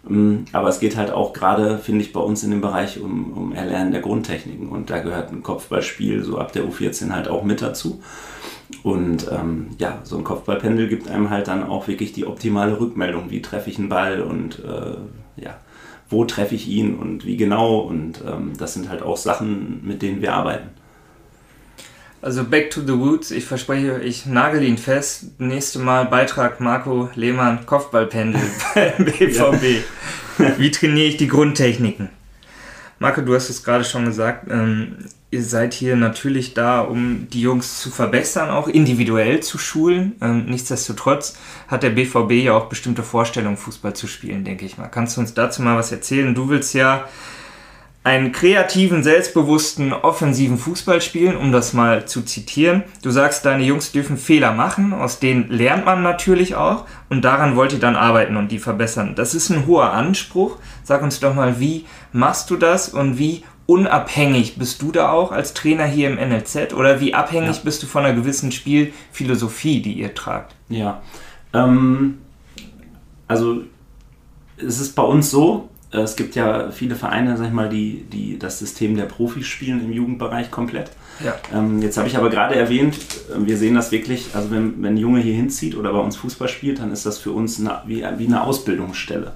[0.09, 3.33] Ähm, aber es geht halt auch gerade, finde ich, bei uns in dem Bereich um,
[3.33, 7.43] um Erlernen der Grundtechniken und da gehört ein Kopfballspiel so ab der U14 halt auch
[7.43, 8.01] mit dazu.
[8.83, 13.29] Und ähm, ja, so ein Kopfballpendel gibt einem halt dann auch wirklich die optimale Rückmeldung,
[13.29, 15.57] wie treffe ich einen Ball und äh, ja,
[16.09, 17.79] wo treffe ich ihn und wie genau.
[17.79, 20.69] Und ähm, das sind halt auch Sachen, mit denen wir arbeiten.
[22.21, 23.31] Also back to the roots.
[23.31, 25.39] Ich verspreche, ich nagel ihn fest.
[25.39, 28.41] Nächste Mal Beitrag Marco Lehmann, Kopfballpendel
[28.73, 29.83] beim BVB.
[30.57, 32.09] Wie trainiere ich die Grundtechniken?
[32.99, 34.47] Marco, du hast es gerade schon gesagt.
[34.49, 34.97] Ähm,
[35.29, 40.15] ihr seid hier natürlich da, um die Jungs zu verbessern, auch individuell zu schulen.
[40.19, 44.87] Ähm, nichtsdestotrotz hat der BVB ja auch bestimmte Vorstellungen, Fußball zu spielen, denke ich mal.
[44.87, 46.33] Kannst du uns dazu mal was erzählen?
[46.33, 47.07] Du willst ja
[48.07, 52.83] einen kreativen, selbstbewussten, offensiven Fußball spielen, um das mal zu zitieren.
[53.01, 57.57] Du sagst, deine Jungs dürfen Fehler machen, aus denen lernt man natürlich auch und daran
[57.57, 59.15] wollt ihr dann arbeiten und die verbessern.
[59.15, 60.55] Das ist ein hoher Anspruch.
[60.85, 65.33] Sag uns doch mal, wie machst du das und wie unabhängig bist du da auch
[65.33, 67.61] als Trainer hier im NLZ oder wie abhängig ja.
[67.65, 70.55] bist du von einer gewissen Spielphilosophie, die ihr tragt?
[70.69, 71.01] Ja,
[71.53, 72.19] ähm,
[73.27, 73.63] also
[74.55, 78.37] es ist bei uns so, es gibt ja viele Vereine, sag ich mal, die, die
[78.37, 80.91] das System der Profis spielen im Jugendbereich komplett.
[81.23, 81.35] Ja.
[81.53, 84.95] Ähm, jetzt habe ich aber gerade erwähnt, äh, wir sehen das wirklich, also wenn, wenn
[84.95, 87.81] ein Junge hier hinzieht oder bei uns Fußball spielt, dann ist das für uns eine,
[87.85, 89.33] wie, wie eine Ausbildungsstelle.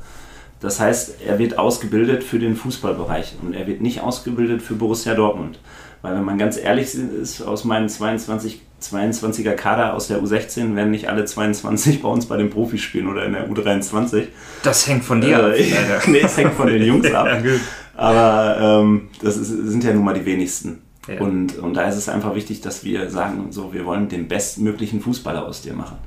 [0.59, 5.15] Das heißt, er wird ausgebildet für den Fußballbereich und er wird nicht ausgebildet für Borussia
[5.15, 5.59] Dortmund.
[6.03, 10.91] Weil wenn man ganz ehrlich ist, aus meinen 22, 22er Kader aus der U16 werden
[10.91, 14.27] nicht alle 22 bei uns bei den Profis spielen oder in der U23.
[14.63, 15.53] Das hängt von dir ab.
[15.55, 15.71] Äh,
[16.07, 17.27] nee, es hängt von den Jungs ab.
[17.27, 17.51] ja,
[17.95, 20.81] Aber ähm, das ist, sind ja nun mal die wenigsten.
[21.07, 21.19] Ja.
[21.19, 25.01] Und, und da ist es einfach wichtig, dass wir sagen, so, wir wollen den bestmöglichen
[25.01, 25.97] Fußballer aus dir machen.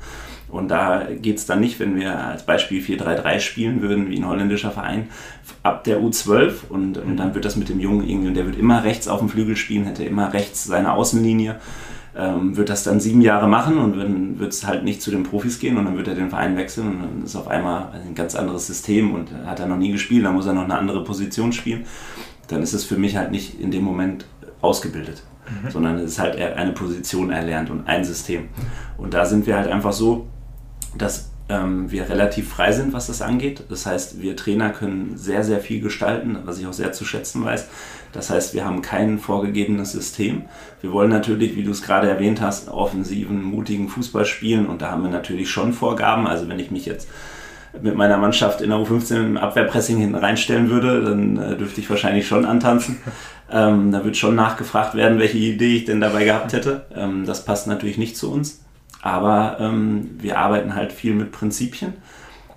[0.55, 4.29] Und da geht es dann nicht, wenn wir als Beispiel 4-3-3 spielen würden, wie ein
[4.29, 5.09] holländischer Verein,
[5.65, 8.57] ab der U12 und, und dann wird das mit dem Jungen irgendwie, und der wird
[8.57, 11.57] immer rechts auf dem Flügel spielen, hätte immer rechts seine Außenlinie,
[12.17, 15.25] ähm, wird das dann sieben Jahre machen und dann wird es halt nicht zu den
[15.25, 18.15] Profis gehen und dann wird er den Verein wechseln und dann ist auf einmal ein
[18.15, 21.03] ganz anderes System und hat er noch nie gespielt, dann muss er noch eine andere
[21.03, 21.85] Position spielen.
[22.49, 24.27] Dann ist es für mich halt nicht in dem Moment
[24.61, 25.71] ausgebildet, mhm.
[25.71, 28.49] sondern es ist halt eine Position erlernt und ein System.
[28.97, 30.29] Und da sind wir halt einfach so,
[30.97, 33.65] dass ähm, wir relativ frei sind, was das angeht.
[33.69, 37.45] Das heißt, wir Trainer können sehr, sehr viel gestalten, was ich auch sehr zu schätzen
[37.45, 37.69] weiß.
[38.15, 40.45] Das heißt, wir haben kein vorgegebenes System.
[40.81, 44.93] Wir wollen natürlich, wie du es gerade erwähnt hast, offensiven, mutigen Fußball spielen und da
[44.93, 46.29] haben wir natürlich schon Vorgaben.
[46.29, 47.09] Also wenn ich mich jetzt
[47.83, 51.91] mit meiner Mannschaft in der U15 im Abwehrpressing hinten reinstellen würde, dann äh, dürfte ich
[51.91, 52.97] wahrscheinlich schon antanzen.
[53.53, 56.87] Ähm, da wird schon nachgefragt werden, welche Idee ich denn dabei gehabt hätte.
[56.97, 58.65] Ähm, das passt natürlich nicht zu uns.
[59.03, 61.93] Aber ähm, wir arbeiten halt viel mit Prinzipien.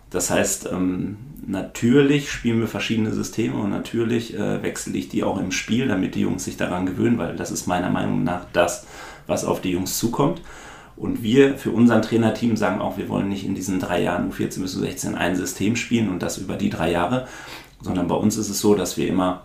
[0.09, 5.39] Das heißt, ähm, natürlich spielen wir verschiedene Systeme und natürlich äh, wechsle ich die auch
[5.39, 8.85] im Spiel, damit die Jungs sich daran gewöhnen, weil das ist meiner Meinung nach das,
[9.25, 10.41] was auf die Jungs zukommt.
[10.97, 14.61] Und wir für unser Trainerteam sagen auch, wir wollen nicht in diesen drei Jahren U14
[14.61, 17.27] bis U16 ein System spielen und das über die drei Jahre,
[17.81, 19.43] sondern bei uns ist es so, dass wir immer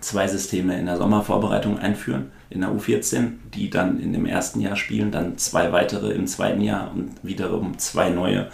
[0.00, 4.76] zwei Systeme in der Sommervorbereitung einführen, in der U14, die dann in dem ersten Jahr
[4.76, 8.48] spielen, dann zwei weitere im zweiten Jahr und wiederum zwei neue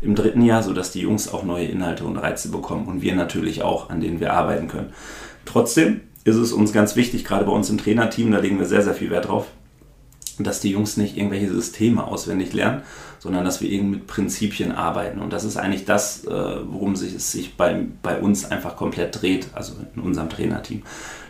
[0.00, 3.62] im dritten Jahr, sodass die Jungs auch neue Inhalte und Reize bekommen und wir natürlich
[3.62, 4.92] auch, an denen wir arbeiten können.
[5.44, 8.82] Trotzdem ist es uns ganz wichtig, gerade bei uns im Trainerteam, da legen wir sehr,
[8.82, 9.46] sehr viel Wert drauf,
[10.44, 12.82] dass die Jungs nicht irgendwelche Systeme auswendig lernen,
[13.18, 15.20] sondern dass wir eben mit Prinzipien arbeiten.
[15.20, 19.20] Und das ist eigentlich das, äh, worum sich es sich bei, bei uns einfach komplett
[19.20, 20.82] dreht, also in unserem Trainerteam.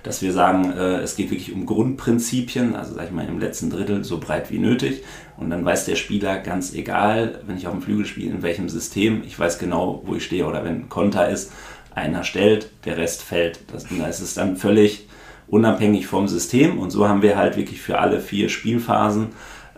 [0.03, 3.71] Dass wir sagen, äh, es geht wirklich um Grundprinzipien, also sag ich mal im letzten
[3.71, 5.03] Drittel so breit wie nötig.
[5.37, 8.69] Und dann weiß der Spieler ganz egal, wenn ich auf dem Flügel spiele, in welchem
[8.69, 10.47] System, ich weiß genau, wo ich stehe.
[10.47, 11.53] Oder wenn Konter ist,
[11.95, 13.61] einer stellt, der Rest fällt.
[13.73, 15.09] Das, das ist dann völlig
[15.49, 16.79] unabhängig vom System.
[16.79, 19.29] Und so haben wir halt wirklich für alle vier Spielphasen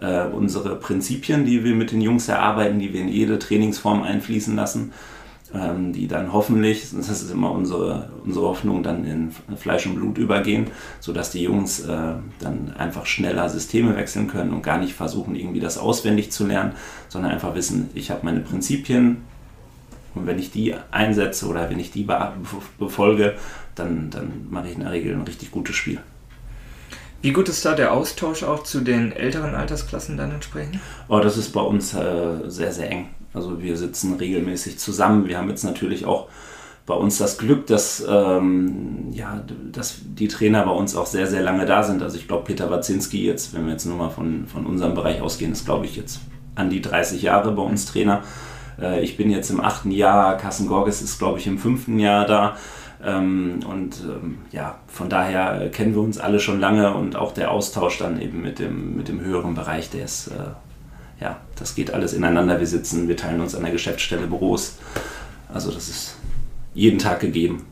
[0.00, 4.56] äh, unsere Prinzipien, die wir mit den Jungs erarbeiten, die wir in jede Trainingsform einfließen
[4.56, 4.92] lassen,
[5.54, 10.18] ähm, die dann hoffentlich, das ist immer unsere, unsere Hoffnung, dann in Fleisch und Blut
[10.18, 10.68] übergehen,
[11.00, 15.60] sodass die Jungs äh, dann einfach schneller Systeme wechseln können und gar nicht versuchen, irgendwie
[15.60, 16.72] das auswendig zu lernen,
[17.08, 19.18] sondern einfach wissen, ich habe meine Prinzipien,
[20.14, 22.06] und wenn ich die einsetze oder wenn ich die
[22.78, 23.34] befolge,
[23.74, 26.00] dann, dann mache ich in der Regel ein richtig gutes Spiel.
[27.22, 30.78] Wie gut ist da der Austausch auch zu den älteren Altersklassen dann entsprechend?
[31.08, 33.10] Oh, das ist bei uns äh, sehr, sehr eng.
[33.34, 35.28] Also wir sitzen regelmäßig zusammen.
[35.28, 36.28] Wir haben jetzt natürlich auch
[36.86, 41.42] bei uns das Glück, dass, ähm, ja, dass die Trainer bei uns auch sehr, sehr
[41.42, 42.02] lange da sind.
[42.02, 45.20] Also ich glaube, Peter Wazinski jetzt, wenn wir jetzt nur mal von, von unserem Bereich
[45.20, 46.20] ausgehen, ist glaube ich jetzt
[46.54, 48.22] an die 30 Jahre bei uns Trainer.
[48.80, 52.26] Äh, ich bin jetzt im achten Jahr, Carsten Gorges ist glaube ich im fünften Jahr
[52.26, 52.56] da.
[53.02, 57.50] Ähm, und ähm, ja, von daher kennen wir uns alle schon lange und auch der
[57.50, 61.92] Austausch dann eben mit dem, mit dem höheren Bereich, der ist, äh, ja, das geht
[61.92, 62.60] alles ineinander.
[62.60, 64.78] Wir sitzen, wir teilen uns an der Geschäftsstelle Büros.
[65.52, 66.16] Also das ist
[66.74, 67.66] jeden Tag gegeben.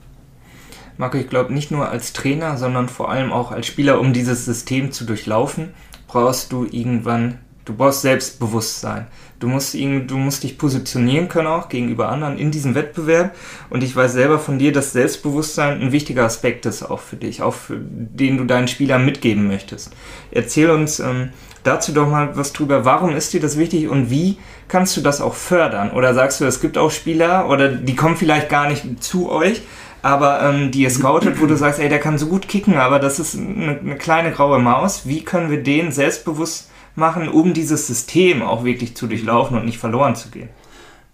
[0.96, 4.44] Marco, ich glaube, nicht nur als Trainer, sondern vor allem auch als Spieler, um dieses
[4.44, 5.70] System zu durchlaufen,
[6.08, 7.38] brauchst du irgendwann,
[7.68, 9.06] du brauchst Selbstbewusstsein.
[9.40, 13.36] Du musst, ihn, du musst dich positionieren können auch gegenüber anderen in diesem Wettbewerb.
[13.70, 17.42] Und ich weiß selber von dir, dass Selbstbewusstsein ein wichtiger Aspekt ist auch für dich,
[17.42, 19.92] auch für den du deinen Spielern mitgeben möchtest.
[20.32, 21.28] Erzähl uns ähm,
[21.62, 22.84] dazu doch mal was drüber.
[22.84, 25.90] Warum ist dir das wichtig und wie kannst du das auch fördern?
[25.90, 29.60] Oder sagst du, es gibt auch Spieler oder die kommen vielleicht gar nicht zu euch,
[30.02, 32.98] aber ähm, die ihr scoutet, wo du sagst, ey, der kann so gut kicken, aber
[32.98, 35.02] das ist eine, eine kleine graue Maus.
[35.04, 36.67] Wie können wir den selbstbewusst
[36.98, 40.50] machen, um dieses System auch wirklich zu durchlaufen und nicht verloren zu gehen?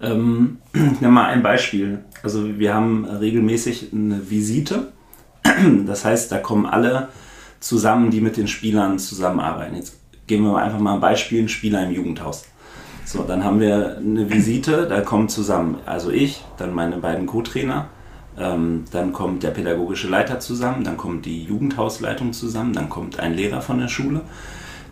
[0.01, 2.05] Ähm, ich nehme mal ein Beispiel.
[2.23, 4.93] Also wir haben regelmäßig eine Visite.
[5.87, 7.09] Das heißt, da kommen alle
[7.61, 9.77] zusammen, die mit den Spielern zusammenarbeiten.
[9.77, 12.45] Jetzt geben wir einfach mal ein Beispiel, ein Spieler im Jugendhaus.
[13.05, 17.89] So, dann haben wir eine Visite, da kommen zusammen, also ich, dann meine beiden Co-Trainer,
[18.39, 23.35] ähm, dann kommt der pädagogische Leiter zusammen, dann kommt die Jugendhausleitung zusammen, dann kommt ein
[23.35, 24.23] Lehrer von der Schule,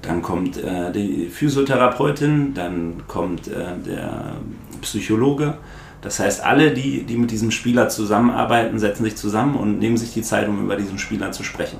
[0.03, 4.35] dann kommt äh, die Physiotherapeutin, dann kommt äh, der
[4.81, 5.55] Psychologe.
[6.01, 10.13] Das heißt, alle, die, die mit diesem Spieler zusammenarbeiten, setzen sich zusammen und nehmen sich
[10.13, 11.79] die Zeit, um über diesen Spieler zu sprechen.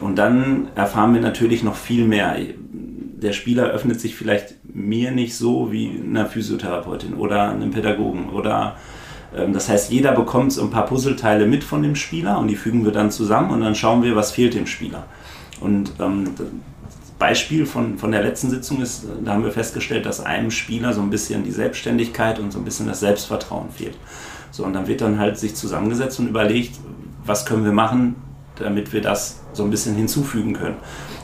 [0.00, 2.36] Und dann erfahren wir natürlich noch viel mehr.
[2.72, 8.76] Der Spieler öffnet sich vielleicht mir nicht so wie einer Physiotherapeutin oder einem Pädagogen oder
[9.36, 12.56] ähm, das heißt, jeder bekommt so ein paar Puzzleteile mit von dem Spieler und die
[12.56, 15.04] fügen wir dann zusammen und dann schauen wir, was fehlt dem Spieler.
[15.60, 16.30] Und ähm,
[17.20, 21.02] Beispiel von, von der letzten Sitzung ist, da haben wir festgestellt, dass einem Spieler so
[21.02, 23.96] ein bisschen die Selbstständigkeit und so ein bisschen das Selbstvertrauen fehlt.
[24.50, 26.80] So, und dann wird dann halt sich zusammengesetzt und überlegt,
[27.24, 28.16] was können wir machen,
[28.56, 30.76] damit wir das so ein bisschen hinzufügen können.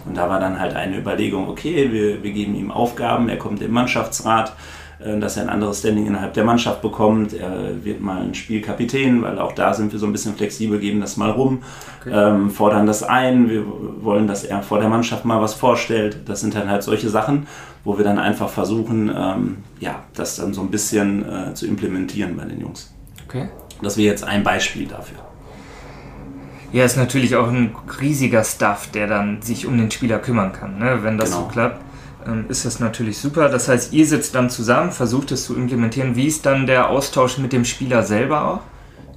[0.04, 3.62] Und da war dann halt eine Überlegung, okay, wir, wir geben ihm Aufgaben, er kommt
[3.62, 4.52] im Mannschaftsrat, äh,
[4.98, 7.34] dass er ein anderes Standing innerhalb der Mannschaft bekommt.
[7.34, 11.00] Er wird mal ein Spielkapitän, weil auch da sind wir so ein bisschen flexibel, geben
[11.00, 11.62] das mal rum,
[12.00, 12.10] okay.
[12.12, 13.50] ähm, fordern das ein.
[13.50, 13.64] Wir
[14.02, 16.20] wollen, dass er vor der Mannschaft mal was vorstellt.
[16.26, 17.46] Das sind dann halt solche Sachen,
[17.84, 22.36] wo wir dann einfach versuchen, ähm, ja, das dann so ein bisschen äh, zu implementieren
[22.36, 22.94] bei den Jungs.
[23.28, 23.48] Okay.
[23.82, 25.18] Das wäre jetzt ein Beispiel dafür.
[26.72, 30.78] Ja, ist natürlich auch ein riesiger Stuff, der dann sich um den Spieler kümmern kann,
[30.78, 30.98] ne?
[31.02, 31.42] wenn das genau.
[31.42, 31.85] so klappt
[32.48, 33.48] ist das natürlich super.
[33.48, 36.16] Das heißt, ihr sitzt dann zusammen, versucht es zu implementieren.
[36.16, 38.60] Wie ist dann der Austausch mit dem Spieler selber auch?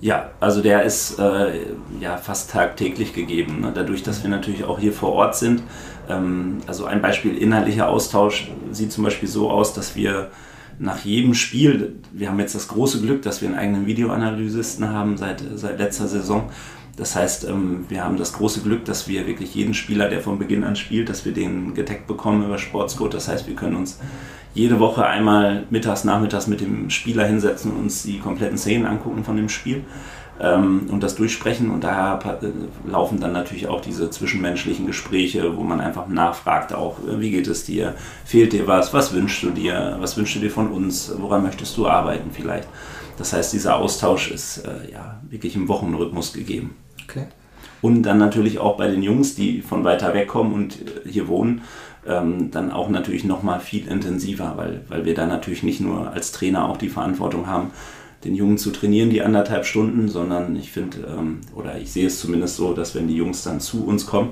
[0.01, 1.59] Ja, also der ist äh,
[1.99, 3.61] ja fast tagtäglich gegeben.
[3.61, 3.71] Ne?
[3.73, 5.63] Dadurch, dass wir natürlich auch hier vor Ort sind.
[6.07, 10.29] Ähm, also ein Beispiel inhaltlicher Austausch sieht zum Beispiel so aus, dass wir
[10.79, 15.17] nach jedem Spiel, wir haben jetzt das große Glück, dass wir einen eigenen Videoanalysisten haben
[15.17, 16.49] seit, seit letzter Saison
[16.99, 20.37] das heißt, ähm, wir haben das große Glück, dass wir wirklich jeden Spieler, der von
[20.37, 23.13] Beginn an spielt, dass wir den getaggt bekommen über Sportscode.
[23.13, 23.99] Das heißt, wir können uns
[24.53, 29.23] jede Woche einmal mittags, nachmittags mit dem Spieler hinsetzen und uns die kompletten Szenen angucken
[29.23, 29.85] von dem Spiel
[30.41, 31.71] ähm, und das durchsprechen.
[31.71, 36.97] Und daher äh, laufen dann natürlich auch diese zwischenmenschlichen Gespräche, wo man einfach nachfragt, auch
[37.07, 40.39] äh, wie geht es dir, fehlt dir was, was wünschst du dir, was wünschst du
[40.41, 42.67] dir von uns, woran möchtest du arbeiten vielleicht.
[43.17, 46.75] Das heißt, dieser Austausch ist äh, ja wirklich im Wochenrhythmus gegeben.
[47.09, 47.25] Okay.
[47.81, 51.27] Und dann natürlich auch bei den Jungs, die von weiter weg kommen und äh, hier
[51.27, 51.61] wohnen,
[52.05, 56.31] ähm, dann auch natürlich nochmal viel intensiver, weil, weil wir da natürlich nicht nur als
[56.31, 57.71] Trainer auch die Verantwortung haben,
[58.23, 62.19] den Jungen zu trainieren, die anderthalb Stunden, sondern ich finde, ähm, oder ich sehe es
[62.19, 64.31] zumindest so, dass wenn die Jungs dann zu uns kommen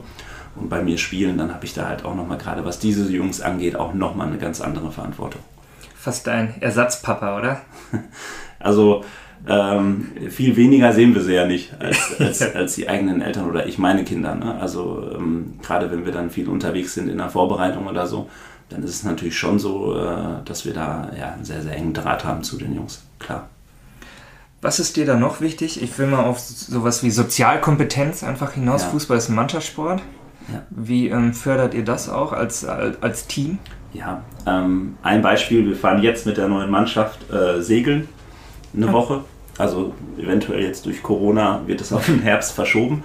[0.55, 3.39] und bei mir spielen, dann habe ich da halt auch nochmal, gerade was diese Jungs
[3.39, 5.41] angeht, auch nochmal eine ganz andere Verantwortung.
[5.95, 7.61] Fast ein Ersatzpapa, oder?
[8.59, 9.03] also
[9.47, 13.65] ähm, viel weniger sehen wir sie ja nicht als, als, als die eigenen Eltern oder
[13.65, 14.35] ich meine Kinder.
[14.35, 14.55] Ne?
[14.59, 18.29] Also ähm, gerade wenn wir dann viel unterwegs sind in der Vorbereitung oder so,
[18.69, 21.93] dann ist es natürlich schon so, äh, dass wir da ja, einen sehr, sehr engen
[21.93, 23.47] Draht haben zu den Jungs, klar.
[24.61, 25.81] Was ist dir da noch wichtig?
[25.81, 28.81] Ich will mal auf sowas wie Sozialkompetenz einfach hinaus.
[28.81, 28.89] Ja.
[28.89, 30.01] Fußball ist ein Mannschaftssport.
[30.51, 30.63] Ja.
[30.71, 33.59] Wie ähm, fördert ihr das auch als, als, als Team?
[33.93, 38.09] Ja, ähm, ein Beispiel, wir fahren jetzt mit der neuen Mannschaft äh, segeln
[38.75, 39.21] eine Woche.
[39.57, 43.03] Also eventuell jetzt durch Corona wird es auf den Herbst verschoben.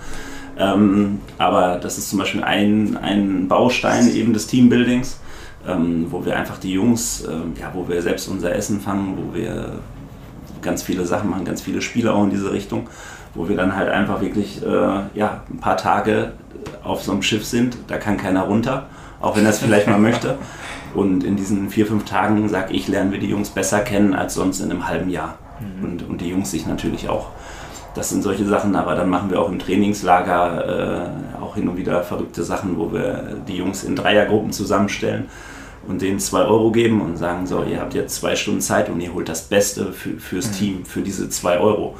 [0.59, 5.19] Ähm, aber das ist zum Beispiel ein, ein Baustein eben des Teambuildings,
[5.67, 9.35] ähm, wo wir einfach die Jungs, äh, ja, wo wir selbst unser Essen fangen, wo
[9.35, 9.79] wir
[10.61, 12.89] ganz viele Sachen machen, ganz viele Spiele auch in diese Richtung,
[13.35, 16.33] wo wir dann halt einfach wirklich äh, ja, ein paar Tage
[16.85, 18.87] auf so einem Schiff sind, da kann keiner runter,
[19.21, 20.39] auch wenn es vielleicht mal möchte.
[20.95, 24.35] Und in diesen vier, fünf Tagen, sag ich, lernen wir die Jungs besser kennen als
[24.35, 25.39] sonst in einem halben Jahr.
[25.63, 25.85] Mhm.
[25.85, 27.29] Und, und die Jungs sich natürlich auch.
[27.95, 31.77] Das sind solche Sachen, aber dann machen wir auch im Trainingslager äh, auch hin und
[31.77, 35.29] wieder verrückte Sachen, wo wir die Jungs in Dreiergruppen zusammenstellen
[35.87, 39.01] und denen zwei Euro geben und sagen, so, ihr habt jetzt zwei Stunden Zeit und
[39.01, 40.55] ihr holt das Beste für, fürs mhm.
[40.55, 41.97] Team, für diese zwei Euro.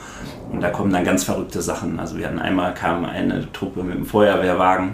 [0.51, 1.99] Und da kommen dann ganz verrückte Sachen.
[1.99, 4.93] Also wir hatten einmal kam eine Truppe mit einem Feuerwehrwagen,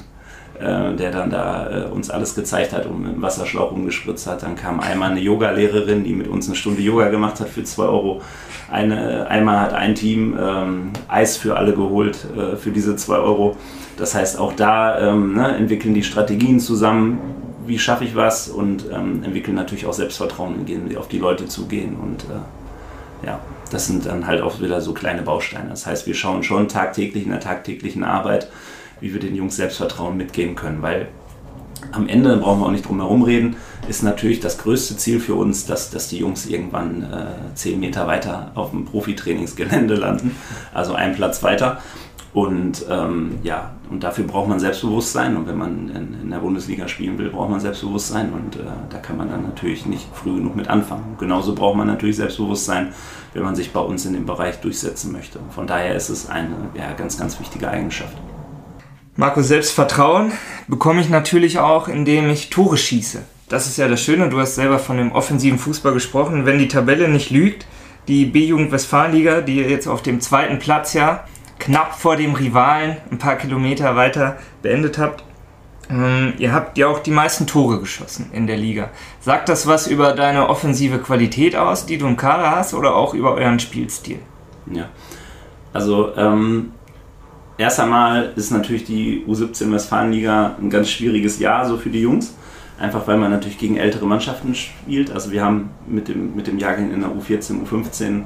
[0.61, 4.43] äh, der dann da äh, uns alles gezeigt hat und mit dem Wasserschlauch umgespritzt hat.
[4.43, 7.85] Dann kam einmal eine Yoga-Lehrerin, die mit uns eine Stunde Yoga gemacht hat für zwei
[7.85, 8.23] Euro.
[8.71, 13.57] Eine, einmal hat ein Team ähm, Eis für alle geholt äh, für diese zwei Euro.
[13.97, 17.19] Das heißt, auch da ähm, ne, entwickeln die Strategien zusammen,
[17.67, 21.47] wie schaffe ich was und ähm, entwickeln natürlich auch Selbstvertrauen, indem sie auf die Leute
[21.47, 23.41] zugehen und äh, ja,
[23.71, 25.71] das sind dann halt auch wieder so kleine Bausteine.
[25.71, 28.49] Das heißt, wir schauen schon tagtäglich in der tagtäglichen Arbeit,
[29.01, 31.09] wie wir den Jungs Selbstvertrauen mitgeben können, weil
[31.93, 33.57] am Ende, brauchen wir auch nicht drum herum reden,
[33.89, 38.07] ist natürlich das größte Ziel für uns, dass, dass die Jungs irgendwann äh, zehn Meter
[38.07, 40.37] weiter auf dem Profitrainingsgelände landen,
[40.75, 41.81] also einen Platz weiter.
[42.35, 45.37] Und ähm, ja, und dafür braucht man Selbstbewusstsein.
[45.37, 48.33] Und wenn man in, in der Bundesliga spielen will, braucht man Selbstbewusstsein.
[48.33, 51.17] Und äh, da kann man dann natürlich nicht früh genug mit anfangen.
[51.19, 52.93] genauso braucht man natürlich Selbstbewusstsein,
[53.33, 55.41] wenn man sich bei uns in dem Bereich durchsetzen möchte.
[55.51, 58.17] Von daher ist es eine ja, ganz, ganz wichtige Eigenschaft.
[59.21, 60.31] Marco, Selbstvertrauen
[60.69, 63.25] bekomme ich natürlich auch, indem ich Tore schieße.
[63.49, 66.47] Das ist ja das Schöne, du hast selber von dem offensiven Fußball gesprochen.
[66.47, 67.67] Wenn die Tabelle nicht lügt,
[68.07, 71.25] die B-Jugend Westfalenliga, die jetzt auf dem zweiten Platz ja
[71.59, 75.25] knapp vor dem Rivalen ein paar Kilometer weiter beendet habt.
[75.91, 78.91] Ähm, ihr habt ja auch die meisten Tore geschossen in der Liga.
[79.19, 83.15] Sagt das was über deine offensive Qualität aus, die du im Kader hast, oder auch
[83.15, 84.21] über euren Spielstil?
[84.71, 84.89] Ja,
[85.73, 86.71] also ähm,
[87.59, 92.35] erst einmal ist natürlich die U17 Westfalenliga ein ganz schwieriges Jahr so für die Jungs.
[92.79, 95.11] Einfach weil man natürlich gegen ältere Mannschaften spielt.
[95.11, 98.23] Also wir haben mit dem, mit dem Jahrgang in der U14, U15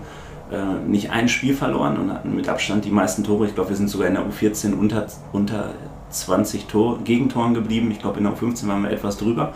[0.53, 3.47] äh, nicht ein Spiel verloren und hatten mit Abstand die meisten Tore.
[3.47, 5.71] Ich glaube, wir sind sogar in der U14 unter, unter
[6.11, 7.91] 20 Tor, Gegentoren geblieben.
[7.91, 9.55] Ich glaube, in der U15 waren wir etwas drüber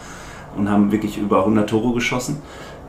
[0.57, 2.41] und haben wirklich über 100 Tore geschossen.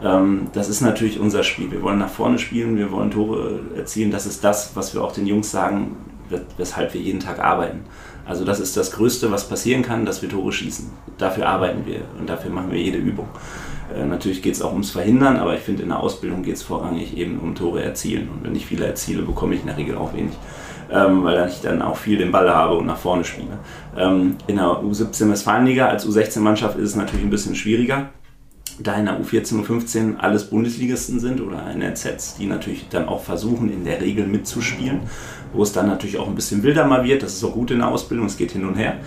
[0.01, 1.71] Ähm, das ist natürlich unser Spiel.
[1.71, 4.11] Wir wollen nach vorne spielen, wir wollen Tore erzielen.
[4.11, 5.97] Das ist das, was wir auch den Jungs sagen,
[6.57, 7.81] weshalb wir jeden Tag arbeiten.
[8.25, 10.89] Also das ist das Größte, was passieren kann, dass wir Tore schießen.
[11.17, 13.27] Dafür arbeiten wir und dafür machen wir jede Übung.
[13.95, 16.63] Äh, natürlich geht es auch ums Verhindern, aber ich finde, in der Ausbildung geht es
[16.63, 18.29] vorrangig eben um Tore erzielen.
[18.29, 20.33] Und wenn ich viele erziele, bekomme ich in der Regel auch wenig,
[20.91, 23.59] ähm, weil ich dann auch viel den Ball habe und nach vorne spiele.
[23.97, 28.09] Ähm, in der U17 Westfalenliga als U16-Mannschaft ist es natürlich ein bisschen schwieriger
[28.79, 33.23] da in der U14 und 15 alles Bundesligisten sind oder NRZs, die natürlich dann auch
[33.23, 35.01] versuchen, in der Regel mitzuspielen,
[35.53, 37.23] wo es dann natürlich auch ein bisschen wilder mal wird.
[37.23, 38.97] Das ist auch gut in der Ausbildung, es geht hin und her.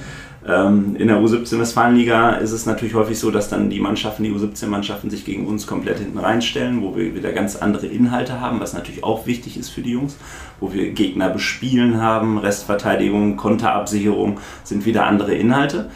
[0.47, 4.33] Ähm, in der U17 Westfalenliga ist es natürlich häufig so, dass dann die Mannschaften, die
[4.33, 8.73] U17-Mannschaften sich gegen uns komplett hinten reinstellen, wo wir wieder ganz andere Inhalte haben, was
[8.73, 10.17] natürlich auch wichtig ist für die Jungs,
[10.59, 15.91] wo wir Gegner bespielen haben, Restverteidigung, Konterabsicherung sind wieder andere Inhalte.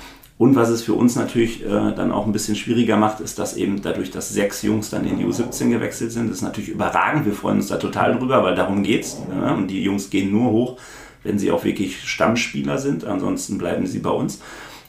[0.44, 3.56] Und was es für uns natürlich äh, dann auch ein bisschen schwieriger macht, ist, dass
[3.56, 7.24] eben dadurch, dass sechs Jungs dann in die U17 gewechselt sind, ist natürlich überragend.
[7.24, 9.16] Wir freuen uns da total drüber, weil darum geht's.
[9.34, 9.54] Ja?
[9.54, 10.76] Und die Jungs gehen nur hoch,
[11.22, 13.06] wenn sie auch wirklich Stammspieler sind.
[13.06, 14.42] Ansonsten bleiben sie bei uns.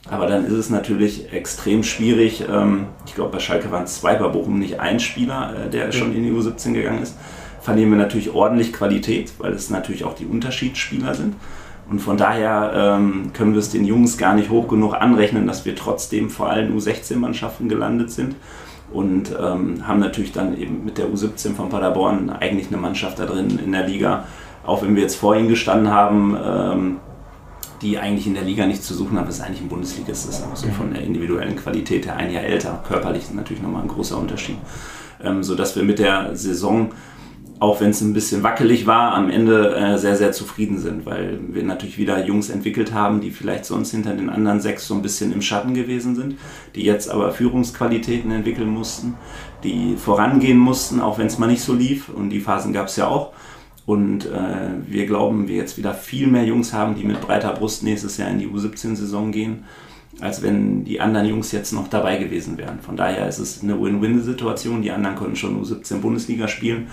[0.10, 2.44] Aber dann ist es natürlich extrem schwierig.
[2.52, 5.94] Ähm, ich glaube, bei Schalke waren es zwei, bei Bochum nicht ein Spieler, äh, der
[5.94, 7.15] schon in die U17 gegangen ist.
[7.62, 11.34] Verlieren wir natürlich ordentlich Qualität, weil es natürlich auch die Unterschiedsspieler sind.
[11.89, 15.65] Und von daher ähm, können wir es den Jungs gar nicht hoch genug anrechnen, dass
[15.65, 18.36] wir trotzdem vor allen U16-Mannschaften gelandet sind.
[18.91, 23.26] Und ähm, haben natürlich dann eben mit der U17 von Paderborn eigentlich eine Mannschaft da
[23.26, 24.26] drin in der Liga,
[24.65, 26.98] auch wenn wir jetzt vor ihnen gestanden haben, ähm,
[27.82, 30.39] die eigentlich in der Liga nichts zu suchen haben, das ist eigentlich ein Bundesligist, das
[30.39, 32.82] ist auch so von der individuellen Qualität her ein Jahr älter.
[32.88, 34.58] Körperlich natürlich nochmal ein großer Unterschied.
[35.24, 36.91] Ähm, sodass wir mit der Saison,
[37.60, 41.39] auch wenn es ein bisschen wackelig war, am Ende äh, sehr, sehr zufrieden sind, weil
[41.48, 45.02] wir natürlich wieder Jungs entwickelt haben, die vielleicht sonst hinter den anderen sechs so ein
[45.02, 46.36] bisschen im Schatten gewesen sind,
[46.76, 49.15] die jetzt aber Führungsqualitäten entwickeln mussten,
[49.63, 52.10] die vorangehen mussten, auch wenn es mal nicht so lief.
[52.10, 53.32] Und die Phasen gab es ja auch
[53.86, 57.84] und äh, wir glauben, wir jetzt wieder viel mehr Jungs haben, die mit breiter Brust
[57.84, 59.63] nächstes Jahr in die U17-Saison gehen,
[60.20, 62.80] als wenn die anderen Jungs jetzt noch dabei gewesen wären.
[62.80, 64.82] Von daher ist es eine Win-Win-Situation.
[64.82, 66.88] Die anderen konnten schon U17 Bundesliga spielen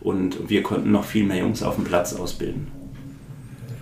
[0.00, 2.68] und wir konnten noch viel mehr Jungs auf dem Platz ausbilden.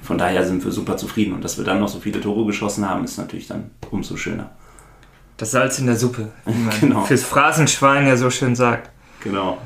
[0.03, 1.35] Von daher sind wir super zufrieden.
[1.35, 4.51] Und dass wir dann noch so viele Tore geschossen haben, ist natürlich dann umso schöner.
[5.37, 7.05] Das Salz in der Suppe, wie man genau.
[7.05, 8.91] fürs Phrasenschwein ja so schön sagt.
[9.23, 9.59] Genau.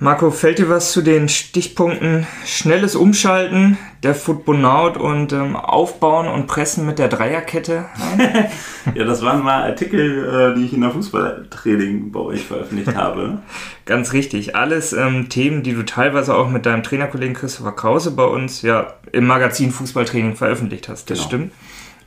[0.00, 6.48] Marco, fällt dir was zu den Stichpunkten schnelles Umschalten, der Footbonaut und ähm, Aufbauen und
[6.48, 7.84] Pressen mit der Dreierkette
[8.18, 8.50] ein?
[8.94, 13.38] ja, das waren mal Artikel, äh, die ich in der Fußballtraining bei euch veröffentlicht habe.
[13.86, 14.56] Ganz richtig.
[14.56, 18.94] Alles ähm, Themen, die du teilweise auch mit deinem Trainerkollegen Christopher Krause bei uns ja
[19.12, 21.08] im Magazin Fußballtraining veröffentlicht hast.
[21.08, 21.28] Das genau.
[21.28, 21.52] stimmt.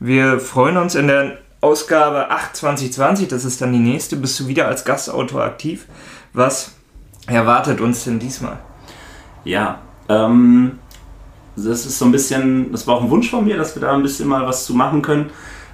[0.02, 4.48] Wir freuen uns in der Ausgabe 8 2020, das ist dann die nächste, bist du
[4.48, 5.88] wieder als Gastautor aktiv.
[6.34, 6.76] Was
[7.28, 8.57] erwartet uns denn diesmal?
[9.43, 10.80] Ja, ähm,
[11.55, 13.93] das ist so ein bisschen, das war auch ein Wunsch von mir, dass wir da
[13.93, 15.30] ein bisschen mal was zu machen können.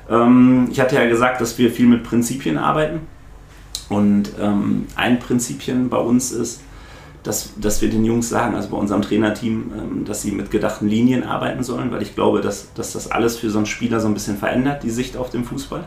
[0.09, 3.01] Ähm, ich hatte ja gesagt, dass wir viel mit Prinzipien arbeiten.
[3.89, 6.61] Und ähm, ein Prinzipien bei uns ist,
[7.23, 10.87] dass, dass wir den Jungs sagen, also bei unserem Trainerteam, ähm, dass sie mit gedachten
[10.87, 14.07] Linien arbeiten sollen, weil ich glaube, dass, dass das alles für so einen Spieler so
[14.07, 15.85] ein bisschen verändert, die Sicht auf den Fußball.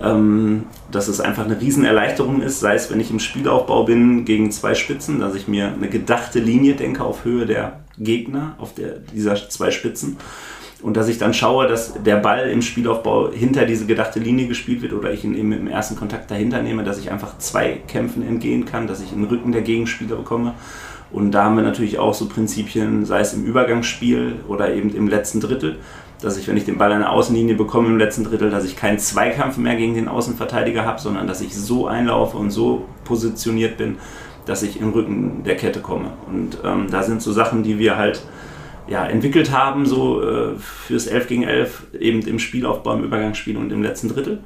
[0.00, 4.52] Ähm, dass es einfach eine Riesenerleichterung ist, sei es, wenn ich im Spielaufbau bin gegen
[4.52, 9.00] zwei Spitzen, dass ich mir eine gedachte Linie denke auf Höhe der Gegner, auf der,
[9.12, 10.16] dieser zwei Spitzen
[10.80, 14.80] und dass ich dann schaue, dass der Ball im Spielaufbau hinter diese gedachte Linie gespielt
[14.80, 18.26] wird oder ich ihn eben im ersten Kontakt dahinter nehme, dass ich einfach zwei Kämpfen
[18.26, 20.54] entgehen kann, dass ich den Rücken der Gegenspieler bekomme.
[21.10, 25.08] Und da haben wir natürlich auch so Prinzipien, sei es im Übergangsspiel oder eben im
[25.08, 25.78] letzten Drittel,
[26.20, 28.76] dass ich, wenn ich den Ball an der Außenlinie bekomme im letzten Drittel, dass ich
[28.76, 33.76] keinen Zweikampf mehr gegen den Außenverteidiger habe, sondern dass ich so einlaufe und so positioniert
[33.76, 33.98] bin,
[34.44, 36.12] dass ich im Rücken der Kette komme.
[36.26, 38.22] Und ähm, da sind so Sachen, die wir halt
[38.88, 43.70] ja, entwickelt haben, so äh, fürs 11 gegen 11, eben im Spielaufbau, im Übergangsspiel und
[43.70, 44.40] im letzten Drittel.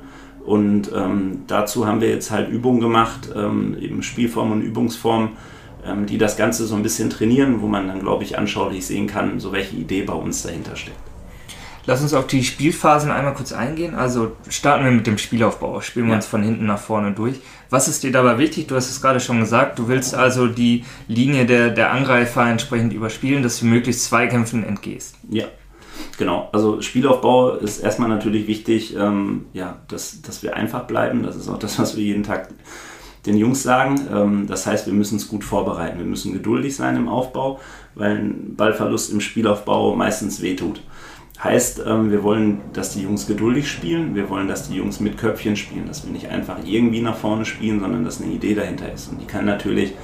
[0.44, 5.30] Und ähm, dazu haben wir jetzt halt Übungen gemacht, ähm, eben Spielformen und Übungsformen,
[5.86, 9.06] ähm, die das Ganze so ein bisschen trainieren, wo man dann, glaube ich, anschaulich sehen
[9.06, 11.11] kann, so welche Idee bei uns dahinter steckt.
[11.84, 13.94] Lass uns auf die Spielphasen einmal kurz eingehen.
[13.94, 15.80] Also starten wir mit dem Spielaufbau.
[15.80, 16.16] Spielen wir ja.
[16.16, 17.40] uns von hinten nach vorne durch.
[17.70, 18.68] Was ist dir dabei wichtig?
[18.68, 19.78] Du hast es gerade schon gesagt.
[19.78, 25.16] Du willst also die Linie der, der Angreifer entsprechend überspielen, dass du möglichst Zweikämpfen entgehst.
[25.28, 25.46] Ja,
[26.18, 26.48] genau.
[26.52, 31.24] Also Spielaufbau ist erstmal natürlich wichtig, ähm, ja, dass, dass wir einfach bleiben.
[31.24, 32.48] Das ist auch das, was wir jeden Tag
[33.26, 34.00] den Jungs sagen.
[34.12, 35.98] Ähm, das heißt, wir müssen es gut vorbereiten.
[35.98, 37.60] Wir müssen geduldig sein im Aufbau,
[37.96, 40.80] weil ein Ballverlust im Spielaufbau meistens wehtut.
[41.42, 45.18] Heißt, ähm, wir wollen, dass die Jungs geduldig spielen, wir wollen, dass die Jungs mit
[45.18, 48.92] Köpfchen spielen, dass wir nicht einfach irgendwie nach vorne spielen, sondern dass eine Idee dahinter
[48.92, 49.10] ist.
[49.10, 49.94] Und die kann natürlich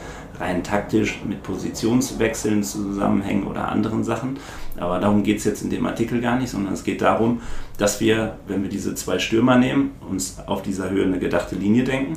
[0.40, 4.38] rein taktisch mit Positionswechseln zusammenhängen oder anderen Sachen.
[4.78, 7.40] Aber darum geht es jetzt in dem Artikel gar nicht, sondern es geht darum,
[7.76, 11.84] dass wir, wenn wir diese zwei Stürmer nehmen, uns auf dieser Höhe eine gedachte Linie
[11.84, 12.14] denken.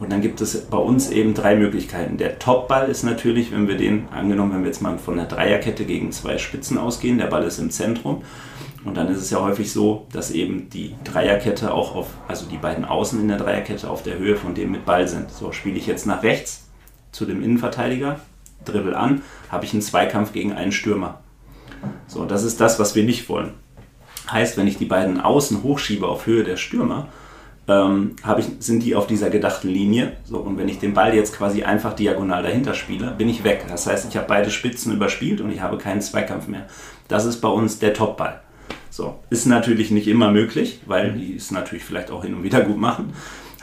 [0.00, 2.16] Und dann gibt es bei uns eben drei Möglichkeiten.
[2.16, 5.84] Der Topball ist natürlich, wenn wir den, angenommen, wenn wir jetzt mal von der Dreierkette
[5.84, 8.22] gegen zwei Spitzen ausgehen, der Ball ist im Zentrum
[8.84, 12.58] und dann ist es ja häufig so, dass eben die Dreierkette auch auf, also die
[12.58, 15.30] beiden Außen in der Dreierkette auf der Höhe von dem mit Ball sind.
[15.30, 16.68] So spiele ich jetzt nach rechts
[17.12, 18.20] zu dem Innenverteidiger,
[18.64, 21.20] dribbel an, habe ich einen Zweikampf gegen einen Stürmer.
[22.06, 23.52] So, das ist das, was wir nicht wollen.
[24.30, 27.08] Heißt, wenn ich die beiden Außen hochschiebe auf Höhe der Stürmer,
[27.66, 30.16] ähm, ich, sind die auf dieser gedachten Linie.
[30.24, 33.64] So, und wenn ich den Ball jetzt quasi einfach diagonal dahinter spiele, bin ich weg.
[33.68, 36.66] Das heißt, ich habe beide Spitzen überspielt und ich habe keinen Zweikampf mehr.
[37.08, 38.40] Das ist bei uns der Topball.
[38.94, 42.60] So, ist natürlich nicht immer möglich, weil die es natürlich vielleicht auch hin und wieder
[42.60, 43.12] gut machen.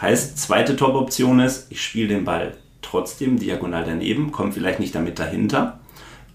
[0.02, 5.20] Heißt, zweite Top-Option ist, ich spiele den Ball trotzdem diagonal daneben, komme vielleicht nicht damit
[5.20, 5.80] dahinter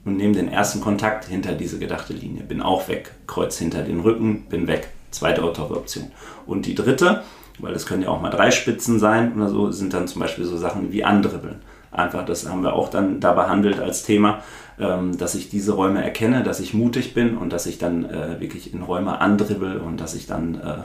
[0.07, 2.45] und nehme den ersten Kontakt hinter diese gedachte Linie.
[2.45, 4.89] Bin auch weg, kreuz hinter den Rücken, bin weg.
[5.11, 6.11] Zweite Top-Option.
[6.47, 7.23] Und die dritte,
[7.59, 10.47] weil es können ja auch mal drei Spitzen sein oder so, sind dann zum Beispiel
[10.47, 11.61] so Sachen wie Andribbeln.
[11.93, 14.43] Einfach, das haben wir auch dann da behandelt als Thema,
[14.79, 18.41] ähm, dass ich diese Räume erkenne, dass ich mutig bin und dass ich dann äh,
[18.41, 20.77] wirklich in Räume andribbel und dass ich dann äh,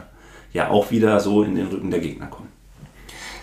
[0.54, 2.48] ja auch wieder so in den Rücken der Gegner komme.